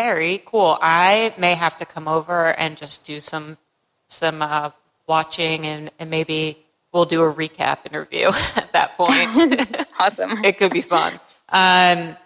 [0.03, 0.79] Very cool.
[0.81, 3.59] I may have to come over and just do some
[4.07, 4.71] some uh,
[5.07, 6.57] watching and, and maybe
[6.91, 9.87] we'll do a recap interview at that point.
[10.01, 10.43] awesome.
[10.43, 11.13] it could be fun.
[11.51, 12.17] Um,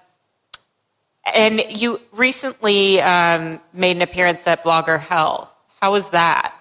[1.34, 5.48] and you recently um, made an appearance at BlogHer Health.
[5.82, 6.54] How was that?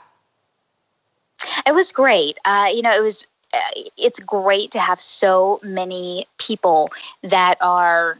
[1.68, 2.40] It was great.
[2.44, 3.28] Uh, you know, it was.
[3.54, 6.90] Uh, it's great to have so many people
[7.22, 8.18] that are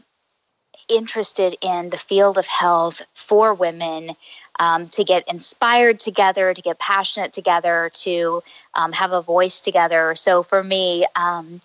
[0.88, 4.10] interested in the field of health for women
[4.60, 8.42] um, to get inspired together, to get passionate together, to
[8.74, 10.14] um, have a voice together.
[10.14, 11.60] So for me, um,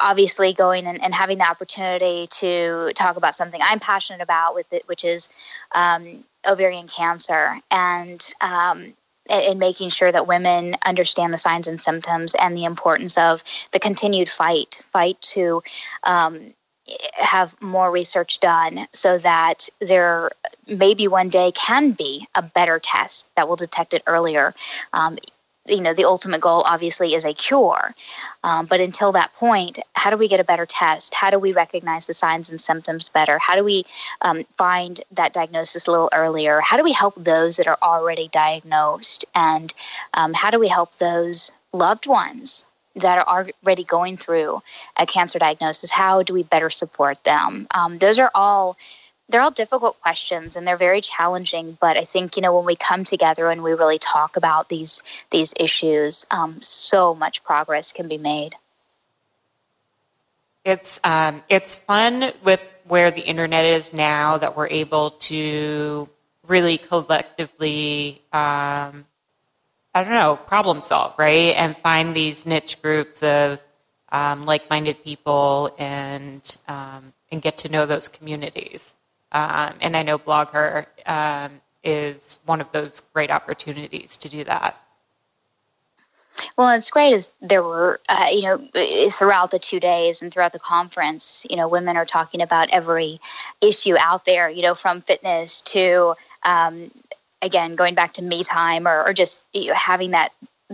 [0.00, 4.72] obviously going and, and, having the opportunity to talk about something I'm passionate about with
[4.72, 5.28] it, which is
[5.74, 7.58] um, ovarian cancer.
[7.70, 8.94] And um,
[9.30, 13.78] in making sure that women understand the signs and symptoms and the importance of the
[13.78, 15.62] continued fight fight to
[16.04, 16.54] um,
[17.14, 20.30] have more research done so that there
[20.66, 24.54] maybe one day can be a better test that will detect it earlier.
[24.92, 25.18] Um,
[25.68, 27.94] you know the ultimate goal obviously is a cure.
[28.42, 31.14] Um, but until that point how do we get a better test?
[31.14, 33.38] How do we recognize the signs and symptoms better?
[33.38, 33.84] How do we
[34.22, 36.60] um, find that diagnosis a little earlier?
[36.60, 39.24] How do we help those that are already diagnosed?
[39.36, 39.72] And
[40.14, 42.64] um, how do we help those loved ones
[42.96, 44.60] that are already going through
[44.96, 47.66] a cancer diagnosis how do we better support them?
[47.74, 48.76] Um, those are all
[49.28, 52.76] they're all difficult questions and they're very challenging but i think you know when we
[52.76, 58.08] come together and we really talk about these these issues um, so much progress can
[58.08, 58.54] be made.
[60.64, 66.08] It's um, it's fun with where the internet is now that we're able to
[66.46, 69.04] really collectively um,
[69.94, 73.62] i don't know problem solve right and find these niche groups of
[74.10, 78.94] um, like-minded people and um, and get to know those communities
[79.32, 84.78] um, and I know BlogHer um, is one of those great opportunities to do that.
[86.56, 88.58] Well, it's great is there were, uh, you know,
[89.10, 93.18] throughout the two days and throughout the conference, you know, women are talking about every
[93.60, 96.14] issue out there, you know, from fitness to,
[96.44, 96.90] um,
[97.42, 100.30] again, going back to me time or, or just you know, having that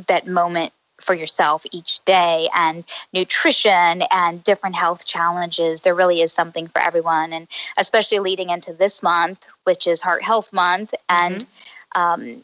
[0.06, 5.80] that moment for yourself each day and nutrition and different health challenges.
[5.80, 7.32] There really is something for everyone.
[7.32, 7.46] And
[7.78, 10.94] especially leading into this month, which is Heart Health Month.
[11.08, 11.46] And,
[11.94, 12.00] mm-hmm.
[12.00, 12.42] um,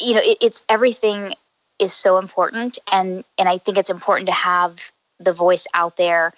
[0.00, 1.34] you know, it, it's everything
[1.78, 2.78] is so important.
[2.90, 6.32] And, and I think it's important to have the voice out there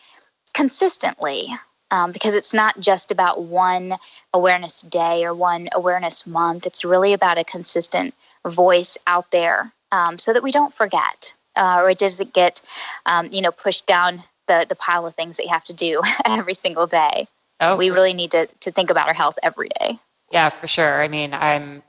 [0.54, 1.48] consistently.
[1.90, 3.94] Um, because it's not just about one
[4.34, 6.66] awareness day or one awareness month.
[6.66, 8.14] It's really about a consistent
[8.46, 12.62] voice out there um, so that we don't forget uh, or it does it get,
[13.04, 16.00] um, you know, pushed down the, the pile of things that you have to do
[16.24, 17.26] every single day?
[17.60, 19.98] Oh, we really need to, to think about our health every day.
[20.30, 21.02] Yeah, for sure.
[21.02, 21.82] I mean, I'm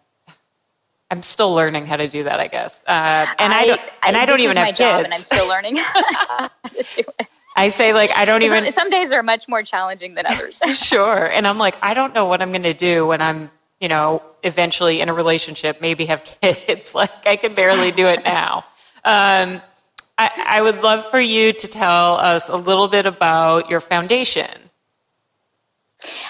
[1.12, 2.84] I'm still learning how to do that, I guess.
[2.86, 5.48] Uh, and I, I don't, and I, I don't even have kids, and I'm still
[5.48, 7.28] learning how to do it.
[7.56, 8.64] I say like I don't even.
[8.66, 10.62] Some, some days are much more challenging than others.
[10.76, 13.88] sure, and I'm like I don't know what I'm going to do when I'm you
[13.88, 16.96] know eventually in a relationship, maybe have kids.
[16.96, 18.66] like I can barely do it now.
[19.04, 19.62] Um,
[20.18, 24.50] I, I would love for you to tell us a little bit about your foundation.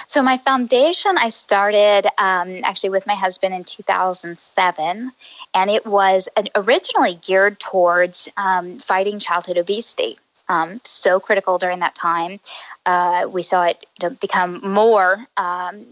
[0.07, 5.11] So, my foundation, I started um, actually with my husband in 2007,
[5.53, 10.17] and it was originally geared towards um, fighting childhood obesity.
[10.49, 12.39] Um, so critical during that time.
[12.85, 15.85] Uh, we saw it you know, become more, um,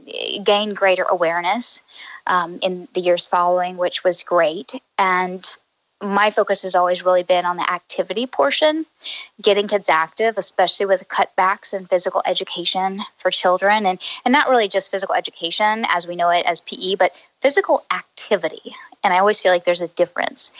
[0.43, 1.81] gain greater awareness
[2.25, 4.73] um, in the years following, which was great.
[4.97, 5.47] And
[6.01, 8.85] my focus has always really been on the activity portion,
[9.41, 14.67] getting kids active, especially with cutbacks in physical education for children, and, and not really
[14.67, 18.75] just physical education as we know it as PE, but physical activity.
[19.03, 20.51] And I always feel like there's a difference.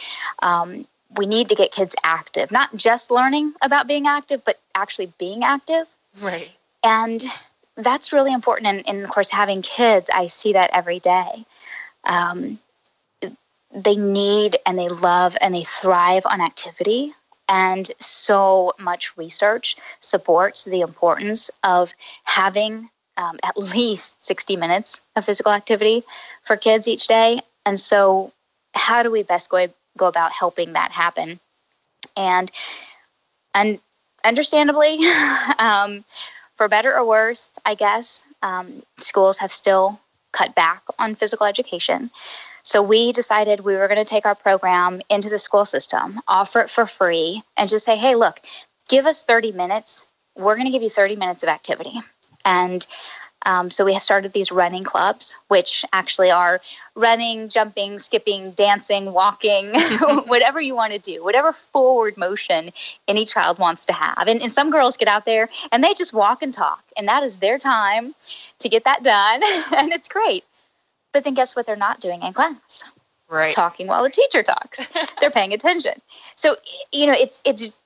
[0.42, 0.86] Um,
[1.16, 5.44] we need to get kids active, not just learning about being active, but actually being
[5.44, 5.86] active.
[6.22, 6.52] Right.
[6.84, 7.24] And
[7.76, 8.68] that's really important.
[8.68, 11.46] And, and of course, having kids, I see that every day.
[12.04, 12.60] Um,
[13.72, 17.14] they need and they love and they thrive on activity.
[17.50, 21.94] And so much research supports the importance of
[22.24, 26.04] having um, at least 60 minutes of physical activity
[26.44, 27.40] for kids each day.
[27.66, 28.32] And so,
[28.74, 29.68] how do we best go,
[29.98, 31.40] go about helping that happen?
[32.16, 32.52] And,
[33.54, 33.80] and
[34.24, 35.00] understandably,
[35.60, 36.04] um,
[36.56, 40.00] for better or worse, I guess, um, schools have still
[40.32, 42.10] cut back on physical education.
[42.64, 46.60] So we decided we were going to take our program into the school system, offer
[46.60, 48.40] it for free, and just say, hey, look,
[48.90, 50.06] give us 30 minutes.
[50.36, 51.94] We're going to give you 30 minutes of activity.
[52.44, 52.86] And
[53.46, 56.60] um, so we started these running clubs, which actually are
[56.96, 59.74] running, jumping, skipping, dancing, walking,
[60.26, 62.72] whatever you want to do, whatever forward motion
[63.08, 64.28] any child wants to have.
[64.28, 67.24] And, and some girls get out there and they just walk and talk, and that
[67.24, 68.14] is their time
[68.60, 69.42] to get that done.
[69.78, 70.44] and it's great.
[71.14, 72.84] But then guess what they're not doing in class?
[73.30, 73.54] Right.
[73.54, 74.90] Talking while the teacher talks.
[75.20, 75.94] they're paying attention.
[76.36, 76.56] So,
[76.92, 77.80] you know, it's, it's,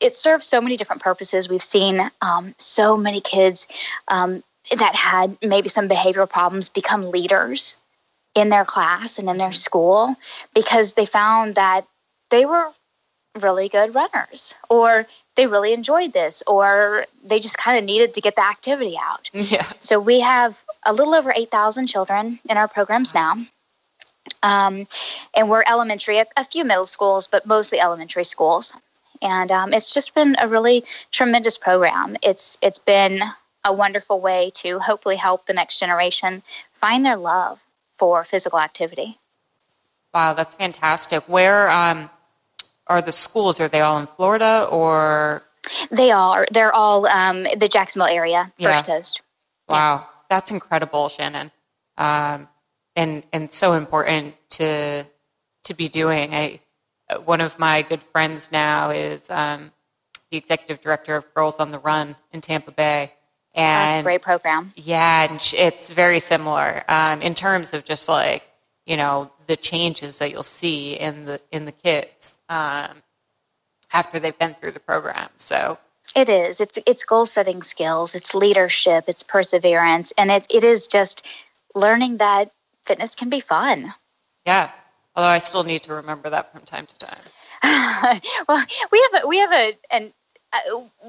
[0.00, 1.48] it serves so many different purposes.
[1.48, 3.66] We've seen um, so many kids
[4.08, 4.42] um,
[4.76, 7.76] that had maybe some behavioral problems become leaders
[8.34, 9.54] in their class and in their mm-hmm.
[9.54, 10.16] school
[10.54, 11.82] because they found that
[12.30, 12.68] they were
[13.40, 15.06] really good runners or
[15.36, 19.30] they really enjoyed this or they just kind of needed to get the activity out.
[19.38, 19.62] Yeah.
[19.78, 23.36] So we have a little over 8,000 children in our programs now.
[24.42, 24.86] Um,
[25.34, 28.74] and we're elementary, a few middle schools, but mostly elementary schools.
[29.22, 32.16] And um, it's just been a really tremendous program.
[32.22, 33.20] It's it's been
[33.64, 36.42] a wonderful way to hopefully help the next generation
[36.72, 37.60] find their love
[37.92, 39.16] for physical activity.
[40.14, 41.28] Wow, that's fantastic.
[41.28, 42.08] Where um,
[42.86, 43.60] are the schools?
[43.60, 45.42] Are they all in Florida or?
[45.90, 46.46] They are.
[46.50, 48.72] They're all um, the Jacksonville area, yeah.
[48.72, 49.22] First Coast.
[49.68, 50.04] Wow, yeah.
[50.30, 51.50] that's incredible, Shannon,
[51.98, 52.48] um,
[52.96, 55.04] and and so important to
[55.64, 56.34] to be doing.
[56.34, 56.60] I
[57.24, 59.72] one of my good friends now is um,
[60.30, 63.12] the executive director of Girls on the Run in Tampa Bay.
[63.58, 64.72] And that's a great program.
[64.76, 68.44] Yeah, and it's very similar um, in terms of just like
[68.86, 73.02] you know the changes that you'll see in the in the kids um,
[73.92, 75.28] after they've been through the program.
[75.36, 75.78] So
[76.14, 76.60] it is.
[76.60, 78.14] It's it's goal setting skills.
[78.14, 79.04] It's leadership.
[79.08, 81.26] It's perseverance, and it it is just
[81.74, 82.50] learning that
[82.84, 83.92] fitness can be fun.
[84.46, 84.70] Yeah.
[85.14, 87.18] Although I still need to remember that from time to time.
[88.48, 90.12] well, we have a, we have a and
[90.52, 90.58] uh,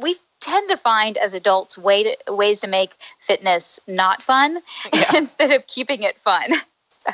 [0.02, 4.60] we tend to find as adults way to, ways to make fitness not fun
[4.94, 5.12] yeah.
[5.16, 6.52] instead of keeping it fun.
[7.02, 7.14] So.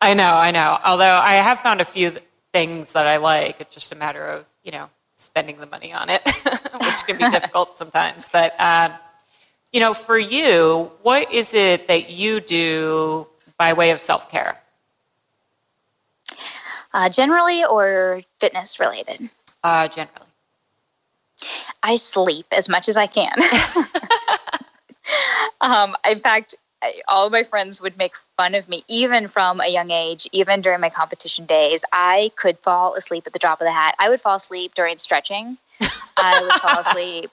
[0.00, 0.78] I know, I know.
[0.82, 2.10] Although I have found a few
[2.54, 3.60] things that I like.
[3.60, 7.30] It's just a matter of you know spending the money on it, which can be
[7.30, 8.30] difficult sometimes.
[8.30, 8.94] But um,
[9.72, 13.26] you know, for you, what is it that you do
[13.58, 14.56] by way of self care?
[16.94, 19.28] Uh, generally, or fitness related?
[19.62, 20.25] Uh, generally.
[21.82, 23.32] I sleep as much as I can.
[25.60, 26.54] um, in fact,
[27.08, 30.60] all of my friends would make fun of me, even from a young age, even
[30.60, 31.84] during my competition days.
[31.92, 33.94] I could fall asleep at the drop of the hat.
[33.98, 35.56] I would fall asleep during stretching.
[36.16, 37.30] I would fall asleep.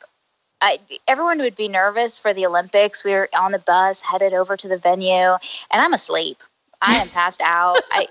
[0.62, 0.78] I,
[1.08, 3.04] everyone would be nervous for the Olympics.
[3.04, 5.40] We were on the bus headed over to the venue, and
[5.72, 6.38] I'm asleep.
[6.82, 7.80] I am passed out.
[7.92, 8.08] I,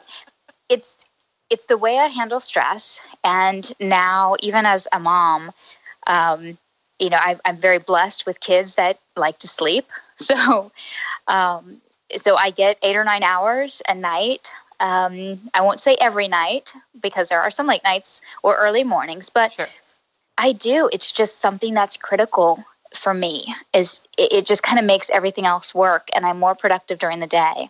[0.69, 1.05] it's
[1.51, 2.99] it's the way I handle stress.
[3.25, 5.51] And now, even as a mom,
[6.07, 6.59] um,
[6.99, 9.87] you know, I, am very blessed with kids that like to sleep.
[10.17, 10.71] So,
[11.27, 11.81] um,
[12.17, 14.53] so I get eight or nine hours a night.
[14.79, 19.31] Um, I won't say every night because there are some late nights or early mornings,
[19.31, 19.67] but sure.
[20.39, 20.89] I do.
[20.93, 22.63] It's just something that's critical
[22.95, 23.47] for me.
[23.73, 27.19] Is it, it just kind of makes everything else work, and I'm more productive during
[27.19, 27.69] the day.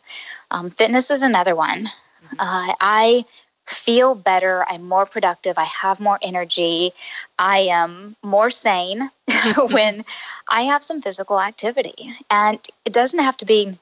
[0.51, 1.87] Um, fitness is another one.
[1.87, 2.37] Mm-hmm.
[2.39, 3.25] Uh, I
[3.67, 4.65] feel better.
[4.69, 5.59] I'm more productive.
[5.59, 6.93] I have more energy.
[7.39, 9.09] I am more sane
[9.71, 10.05] when
[10.51, 12.15] I have some physical activity.
[12.31, 13.77] And it doesn't have to be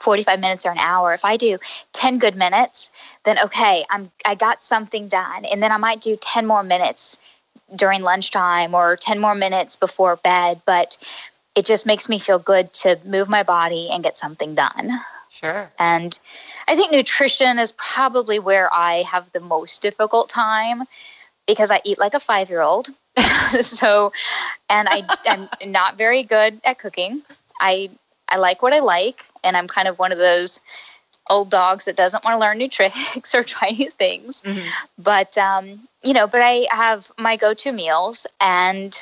[0.00, 1.14] 45 minutes or an hour.
[1.14, 1.58] If I do
[1.92, 2.90] 10 good minutes,
[3.24, 5.44] then okay, I'm I got something done.
[5.44, 7.18] And then I might do 10 more minutes
[7.74, 10.98] during lunchtime or 10 more minutes before bed, but
[11.54, 15.00] it just makes me feel good to move my body and get something done.
[15.30, 15.70] Sure.
[15.78, 16.18] And
[16.68, 20.82] I think nutrition is probably where I have the most difficult time
[21.46, 22.88] because I eat like a five year old.
[23.60, 24.12] so,
[24.68, 27.22] and I, I'm not very good at cooking.
[27.60, 27.90] I,
[28.28, 30.60] I like what I like, and I'm kind of one of those
[31.30, 34.42] old dogs that doesn't want to learn new tricks or try new things.
[34.42, 34.68] Mm-hmm.
[34.98, 38.96] But, um, you know, but I have my go to meals and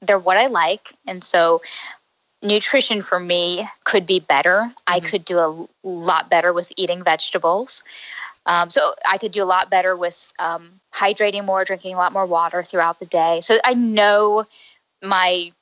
[0.00, 0.92] they're what I like.
[1.06, 1.60] And so
[2.42, 4.62] nutrition for me could be better.
[4.62, 4.72] Mm-hmm.
[4.86, 7.84] I could do a lot better with eating vegetables.
[8.44, 12.12] Um, so I could do a lot better with um, hydrating more, drinking a lot
[12.12, 13.40] more water throughout the day.
[13.40, 14.44] So I know
[15.02, 15.52] my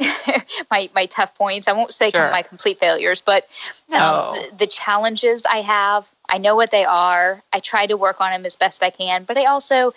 [0.70, 1.68] my my tough points.
[1.68, 2.30] I won't say sure.
[2.30, 3.44] my complete failures, but
[3.92, 7.42] um, the, the challenges I have, I know what they are.
[7.52, 9.92] I try to work on them as best I can, but I also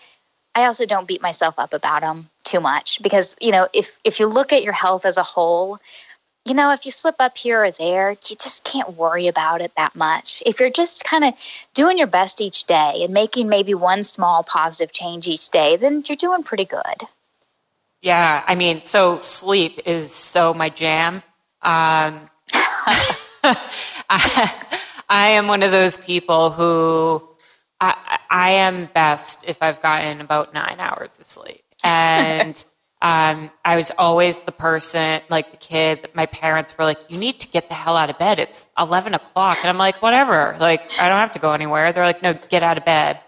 [0.55, 4.19] I also don't beat myself up about them too much because you know if if
[4.19, 5.79] you look at your health as a whole,
[6.45, 9.73] you know, if you slip up here or there, you just can't worry about it
[9.77, 10.43] that much.
[10.45, 11.33] If you're just kind of
[11.73, 16.03] doing your best each day and making maybe one small positive change each day, then
[16.07, 17.07] you're doing pretty good.
[18.01, 21.23] Yeah, I mean, so sleep is so my jam.
[21.61, 23.15] Um, I,
[25.09, 27.25] I, am one of those people who
[27.79, 31.63] I, I am best if I've gotten about nine hours of sleep.
[31.85, 32.61] And
[33.03, 37.17] um, I was always the person, like the kid, that my parents were like, you
[37.17, 38.39] need to get the hell out of bed.
[38.39, 39.57] It's 11 o'clock.
[39.61, 40.55] And I'm like, whatever.
[40.57, 41.91] Like, I don't have to go anywhere.
[41.91, 43.19] They're like, no, get out of bed.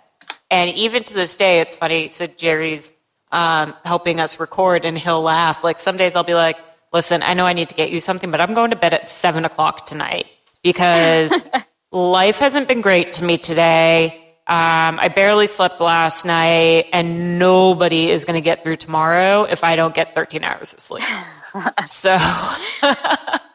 [0.50, 2.08] And even to this day, it's funny.
[2.08, 2.94] So Jerry's
[3.34, 5.62] um, helping us record and he'll laugh.
[5.62, 6.58] Like, some days I'll be like,
[6.94, 9.10] listen, I know I need to get you something, but I'm going to bed at
[9.10, 10.28] 7 o'clock tonight
[10.64, 11.50] because
[11.92, 18.12] life hasn't been great to me today um, I barely slept last night, and nobody
[18.12, 21.04] is going to get through tomorrow if I don't get 13 hours of sleep.
[21.86, 22.16] so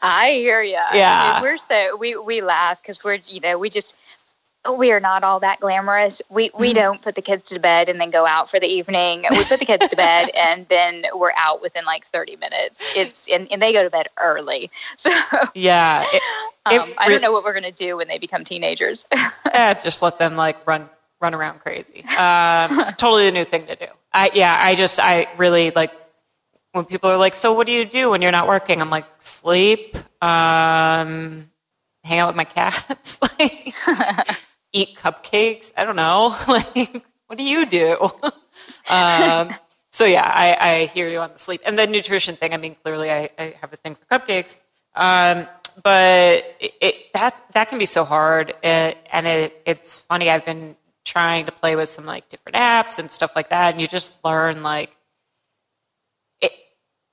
[0.03, 0.81] I hear you.
[0.93, 3.97] Yeah, we're so we we laugh because we're you know we just
[4.77, 6.21] we are not all that glamorous.
[6.29, 9.25] We we don't put the kids to bed and then go out for the evening.
[9.31, 12.93] We put the kids to bed and then we're out within like 30 minutes.
[12.97, 14.71] It's and, and they go to bed early.
[14.97, 15.11] So
[15.55, 16.23] yeah, it,
[16.79, 19.07] um, I don't know what we're going to do when they become teenagers.
[19.53, 20.89] eh, just let them like run
[21.21, 22.05] run around crazy.
[22.19, 23.87] Um, it's totally a new thing to do.
[24.13, 25.93] I yeah, I just I really like
[26.73, 29.07] when people are like, "So what do you do when you're not working?" I'm like,
[29.21, 31.51] "Sleep, um,
[32.05, 33.75] hang out with my cats, like
[34.73, 35.73] eat cupcakes.
[35.77, 38.11] I don't know, like what do you do?"
[38.91, 39.51] um,
[39.93, 42.55] so yeah, I, I, hear you on the sleep and the nutrition thing.
[42.55, 44.59] I mean, clearly, I, I have a thing for cupcakes,
[44.95, 45.47] um,
[45.83, 50.31] but it, it, that that can be so hard, it, and it, it's funny.
[50.31, 53.81] I've been trying to play with some like different apps and stuff like that, and
[53.81, 54.97] you just learn like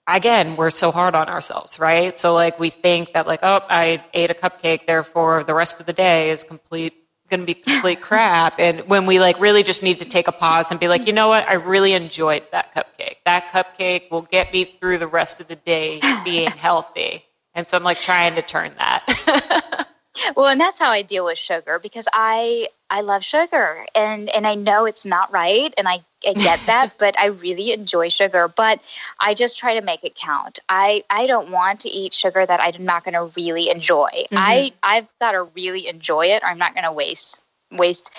[0.08, 2.18] again, we're so hard on ourselves, right?
[2.18, 5.86] So like we think that like, oh, I ate a cupcake, therefore the rest of
[5.86, 6.94] the day is complete
[7.30, 8.58] going to be complete crap.
[8.58, 11.14] And when we like really just need to take a pause and be like, you
[11.14, 11.48] know what?
[11.48, 13.18] I really enjoyed that cupcake.
[13.26, 17.26] That cupcake will get me through the rest of the day being healthy.
[17.58, 19.88] And so I'm like trying to turn that.
[20.36, 24.46] well, and that's how I deal with sugar because I I love sugar and and
[24.46, 28.48] I know it's not right and I, I get that, but I really enjoy sugar.
[28.48, 28.88] But
[29.20, 30.60] I just try to make it count.
[30.70, 34.10] I I don't want to eat sugar that I'm not going to really enjoy.
[34.12, 34.38] Mm-hmm.
[34.38, 38.12] I I've got to really enjoy it, or I'm not going to waste waste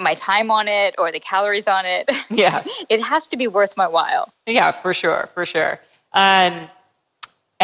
[0.00, 2.10] my time on it or the calories on it.
[2.30, 4.32] Yeah, it has to be worth my while.
[4.46, 5.80] Yeah, for sure, for sure.
[6.14, 6.70] Um,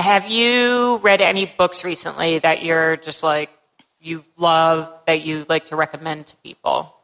[0.00, 3.50] have you read any books recently that you're just like
[4.00, 6.94] you love that you like to recommend to people?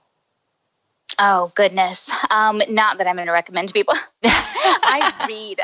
[1.19, 3.95] Oh goodness, um, not that I'm going to recommend to people.
[4.25, 5.61] I read,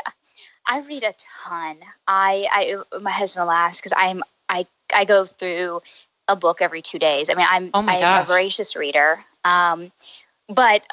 [0.65, 1.77] I read a ton.
[2.07, 4.65] I, I my husband will ask because I'm I
[4.95, 5.81] I go through
[6.27, 7.29] a book every two days.
[7.29, 9.19] I mean, I'm oh I'm a voracious reader.
[9.43, 9.91] Um,
[10.49, 10.83] but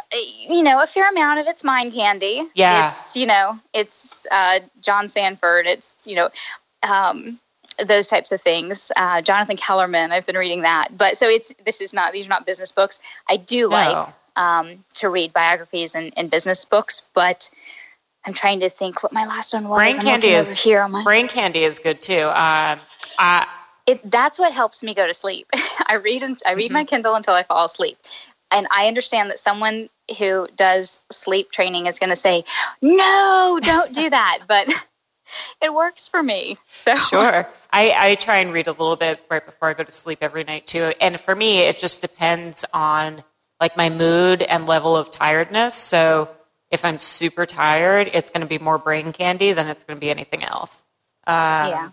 [0.49, 2.43] you know, a fair amount of it's mind candy.
[2.55, 6.29] Yeah, it's you know, it's uh, John Sandford It's you know,
[6.89, 7.39] um,
[7.87, 8.93] those types of things.
[8.97, 10.89] Uh, Jonathan Kellerman, I've been reading that.
[10.97, 13.01] But so it's this is not these are not business books.
[13.29, 13.69] I do no.
[13.69, 17.51] like um, to read biographies and, and, business books, but
[18.25, 19.77] I'm trying to think what my last one was.
[19.77, 20.83] Brain I'm candy is here.
[20.83, 22.25] On my, brain candy is good too.
[22.27, 22.79] Um,
[23.19, 23.47] I,
[23.87, 25.49] it, that's what helps me go to sleep.
[25.87, 26.75] I read and I read mm-hmm.
[26.75, 27.99] my Kindle until I fall asleep,
[28.51, 32.45] and I understand that someone who does sleep training is going to say,
[32.83, 34.69] "No, don't do that," but
[35.63, 36.57] it works for me.
[36.73, 37.49] So sure.
[37.73, 40.45] I, I try and read a little bit right before I go to sleep every
[40.45, 40.93] night too.
[41.01, 43.23] And for me, it just depends on
[43.61, 45.75] like my mood and level of tiredness.
[45.75, 46.29] So
[46.71, 50.01] if I'm super tired, it's going to be more brain candy than it's going to
[50.01, 50.83] be anything else.
[51.27, 51.91] Um, yeah.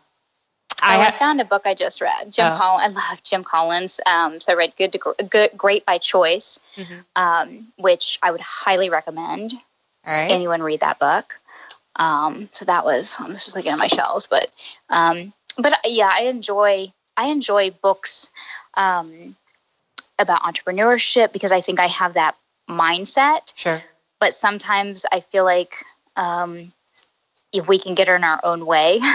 [0.82, 2.32] I, oh, I, found a book I just read.
[2.32, 2.58] Jim oh.
[2.58, 2.96] Collins.
[2.96, 4.00] I love Jim Collins.
[4.06, 7.00] Um, so I read Good, to, Good, Great by Choice, mm-hmm.
[7.16, 9.54] um, which I would highly recommend.
[10.06, 10.30] All right.
[10.30, 11.40] Anyone read that book?
[11.98, 14.52] Um, so that was I'm just looking at my shelves, but
[14.90, 18.30] um, but uh, yeah, I enjoy I enjoy books
[18.76, 19.36] um,
[20.20, 22.36] about entrepreneurship because I think I have that
[22.70, 23.54] mindset.
[23.56, 23.82] Sure.
[24.20, 25.74] But sometimes I feel like
[26.16, 26.72] um,
[27.52, 29.00] if we can get in our own way.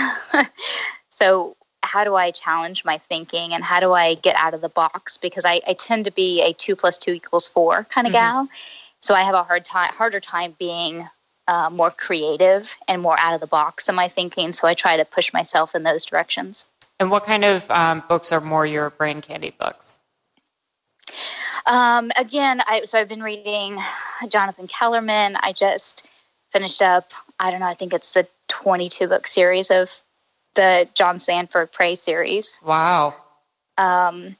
[1.22, 4.68] so how do I challenge my thinking and how do I get out of the
[4.68, 5.18] box?
[5.18, 8.46] Because I, I tend to be a two plus two equals four kind of mm-hmm.
[8.46, 8.48] gal.
[9.00, 11.06] So I have a hard time, harder time being
[11.46, 14.50] uh, more creative and more out of the box in my thinking.
[14.52, 16.66] So I try to push myself in those directions.
[16.98, 20.00] And what kind of um, books are more your brain candy books?
[21.66, 23.78] Um, again, I, so I've been reading
[24.28, 25.36] Jonathan Kellerman.
[25.40, 26.08] I just
[26.50, 30.02] finished up, I don't know, I think it's the 22 book series of
[30.54, 32.58] the John Sandford Prey series.
[32.64, 33.14] Wow.
[33.78, 34.36] Um,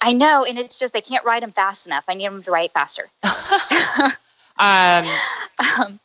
[0.00, 2.04] I know, and it's just they can't write them fast enough.
[2.08, 3.04] I need them to write faster.
[4.58, 5.06] Um,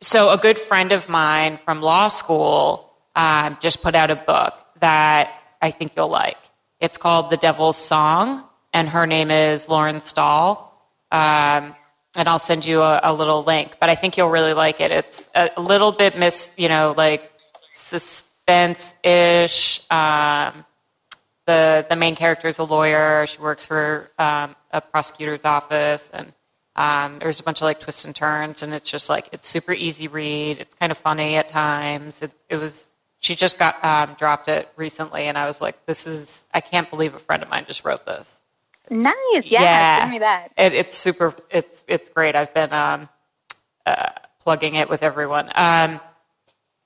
[0.01, 4.53] so, a good friend of mine from law school um, just put out a book
[4.79, 6.37] that I think you'll like.
[6.79, 10.69] It's called The Devil's Song, and her name is Lauren Stahl.
[11.11, 11.75] Um,
[12.15, 14.91] and I'll send you a, a, little link, but I think you'll really like it.
[14.91, 17.31] It's a little bit mis, you know, like
[17.71, 19.91] suspense ish.
[19.91, 20.65] Um,
[21.45, 23.25] the the main character is a lawyer.
[23.27, 26.33] She works for um, a prosecutor's office, and
[26.75, 29.73] um, there's a bunch of like twists and turns, and it's just like it's super
[29.73, 30.59] easy read.
[30.59, 32.21] It's kind of funny at times.
[32.21, 32.87] It, it was.
[33.19, 36.45] She just got um, dropped it recently, and I was like, "This is.
[36.53, 38.39] I can't believe a friend of mine just wrote this."
[38.85, 39.99] It's, nice, yeah, yeah.
[39.99, 40.49] Send me that.
[40.57, 41.33] It, it's super.
[41.49, 42.35] It's it's great.
[42.35, 43.09] I've been um,
[43.85, 44.09] uh,
[44.41, 45.49] plugging it with everyone.
[45.55, 46.01] Um,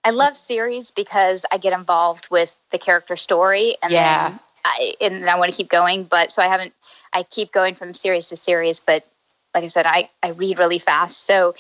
[0.08, 4.30] I love series because I get involved with the character story, and yeah.
[4.30, 6.74] then I, and I want to keep going, but so I haven't.
[7.12, 9.06] I keep going from series to series, but
[9.54, 11.56] like I said, I, I read really fast, so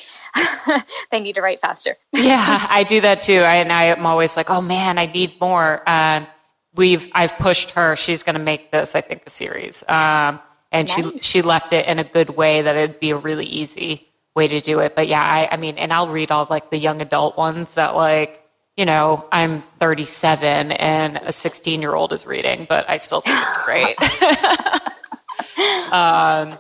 [1.11, 1.95] they need to write faster.
[2.14, 3.40] yeah, I do that too.
[3.40, 5.84] I, and I am always like, oh man, I need more.
[5.90, 6.26] Um,
[6.74, 7.98] we've I've pushed her.
[7.98, 9.84] She's going to make this, I think, a series.
[9.90, 10.40] Um,
[10.72, 10.95] and nice.
[10.95, 14.06] she she left it in a good way that it'd be a really easy
[14.38, 14.95] way to do it.
[14.95, 17.95] But yeah, I, I mean, and I'll read all like the young adult ones that
[17.95, 18.41] like
[18.77, 23.38] you know, I'm 37 and a 16 year old is reading, but I still think
[23.41, 23.99] it's great.
[25.91, 26.53] um,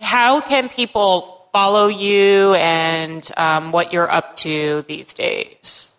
[0.00, 5.96] how can people follow you and um, what you're up to these days?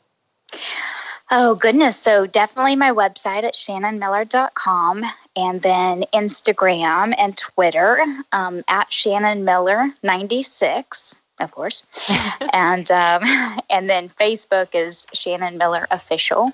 [1.34, 1.98] Oh, goodness.
[1.98, 5.06] So, definitely my website at shannonmiller.com
[5.38, 8.04] and then Instagram and Twitter
[8.34, 11.86] um, at Shannon Miller 96 of course.
[12.54, 13.24] and um,
[13.70, 16.52] and then Facebook is Shannon Miller Official.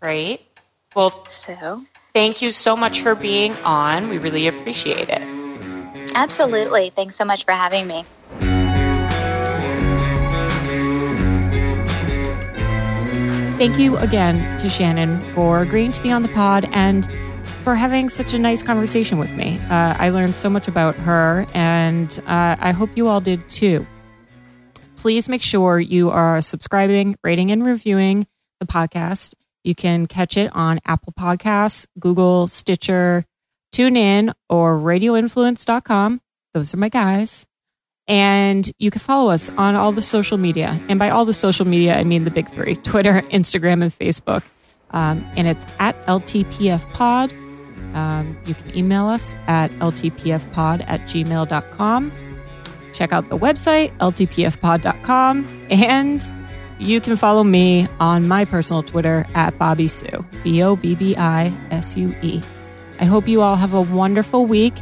[0.00, 0.40] Great.
[0.94, 1.82] Well, so
[2.12, 4.08] thank you so much for being on.
[4.08, 5.22] We really appreciate it.
[6.14, 6.90] Absolutely.
[6.90, 8.04] Thanks so much for having me.
[13.58, 17.06] Thank you again to Shannon for agreeing to be on the pod and
[17.60, 19.58] for having such a nice conversation with me.
[19.68, 23.86] Uh, I learned so much about her, and uh, I hope you all did too
[24.96, 28.26] please make sure you are subscribing, rating, and reviewing
[28.60, 29.34] the podcast.
[29.64, 33.24] You can catch it on Apple Podcasts, Google, Stitcher,
[33.74, 36.20] TuneIn, or radioinfluence.com.
[36.54, 37.46] Those are my guys.
[38.08, 40.80] And you can follow us on all the social media.
[40.88, 44.42] And by all the social media, I mean the big three Twitter, Instagram, and Facebook.
[44.90, 47.32] Um, and it's at LTPFpod.
[47.94, 52.12] Um, you can email us at ltpfpod at gmail.com.
[52.92, 56.30] Check out the website, ltpfpod.com, and
[56.78, 61.14] you can follow me on my personal Twitter at Bobbi Sue, B O B B
[61.16, 62.40] I S U E.
[62.98, 64.74] I hope you all have a wonderful week.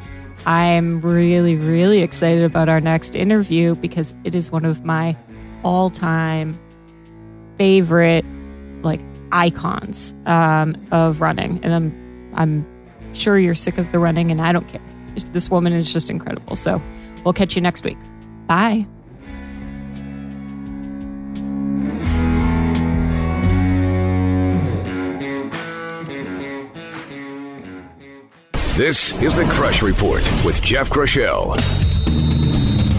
[0.47, 5.16] I'm really, really excited about our next interview because it is one of my
[5.62, 6.59] all time
[7.59, 8.24] favorite,
[8.82, 9.01] like,
[9.32, 11.60] icons um, of running.
[11.62, 14.80] And I'm, I'm sure you're sick of the running, and I don't care.
[15.32, 16.55] This woman is just incredible.
[16.55, 16.80] So,
[17.24, 17.99] We'll catch you next week.
[18.47, 18.86] Bye.
[28.78, 31.57] This is the Crush Report with Jeff Crushell.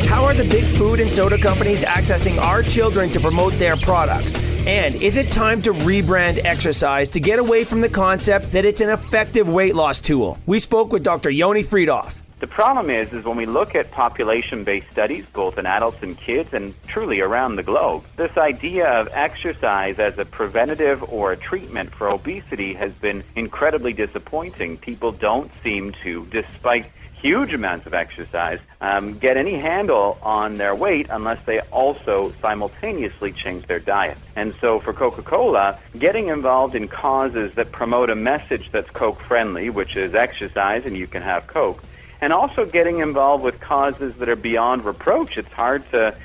[0.09, 4.35] How are the big food and soda companies accessing our children to promote their products?
[4.67, 8.81] And is it time to rebrand exercise to get away from the concept that it's
[8.81, 10.37] an effective weight loss tool?
[10.45, 11.29] We spoke with Dr.
[11.29, 12.23] Yoni Freedhoff.
[12.39, 16.53] The problem is, is when we look at population-based studies, both in adults and kids,
[16.53, 21.93] and truly around the globe, this idea of exercise as a preventative or a treatment
[21.93, 24.77] for obesity has been incredibly disappointing.
[24.77, 26.85] People don't seem to, despite
[27.21, 33.33] huge amounts of exercise, um, get any handle on their weight unless they also simultaneously
[33.33, 34.17] change their diet.
[34.37, 39.69] And so for Coca-Cola, getting involved in causes that promote a message that's Coke friendly,
[39.69, 41.83] which is exercise and you can have Coke,
[42.21, 45.37] and also getting involved with causes that are beyond reproach.
[45.37, 46.15] It's hard to,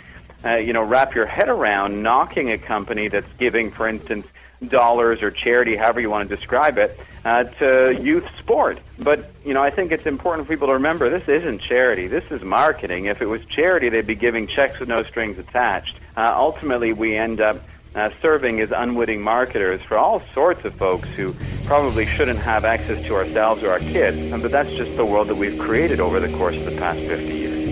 [0.44, 4.26] uh, you know, wrap your head around knocking a company that's giving, for instance,
[4.68, 8.78] dollars or charity, however you want to describe it, uh, to youth sport.
[8.98, 12.06] But, you know, I think it's important for people to remember this isn't charity.
[12.06, 13.06] This is marketing.
[13.06, 15.96] If it was charity, they'd be giving checks with no strings attached.
[16.16, 17.56] Uh, ultimately, we end up
[17.94, 21.34] uh, serving as unwitting marketers for all sorts of folks who
[21.64, 24.30] probably shouldn't have access to ourselves or our kids.
[24.42, 27.24] But that's just the world that we've created over the course of the past 50
[27.24, 27.63] years.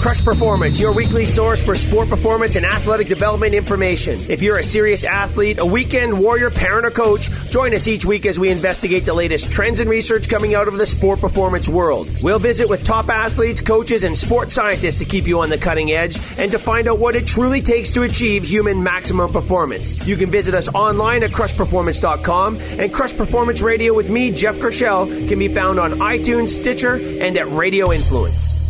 [0.00, 4.18] Crush Performance, your weekly source for sport performance and athletic development information.
[4.28, 8.24] If you're a serious athlete, a weekend warrior, parent, or coach, join us each week
[8.24, 12.08] as we investigate the latest trends and research coming out of the sport performance world.
[12.22, 15.90] We'll visit with top athletes, coaches, and sports scientists to keep you on the cutting
[15.90, 20.06] edge and to find out what it truly takes to achieve human maximum performance.
[20.06, 25.06] You can visit us online at crushperformance.com and Crush Performance Radio with me, Jeff Crushell,
[25.06, 28.67] can be found on iTunes, Stitcher, and at Radio Influence.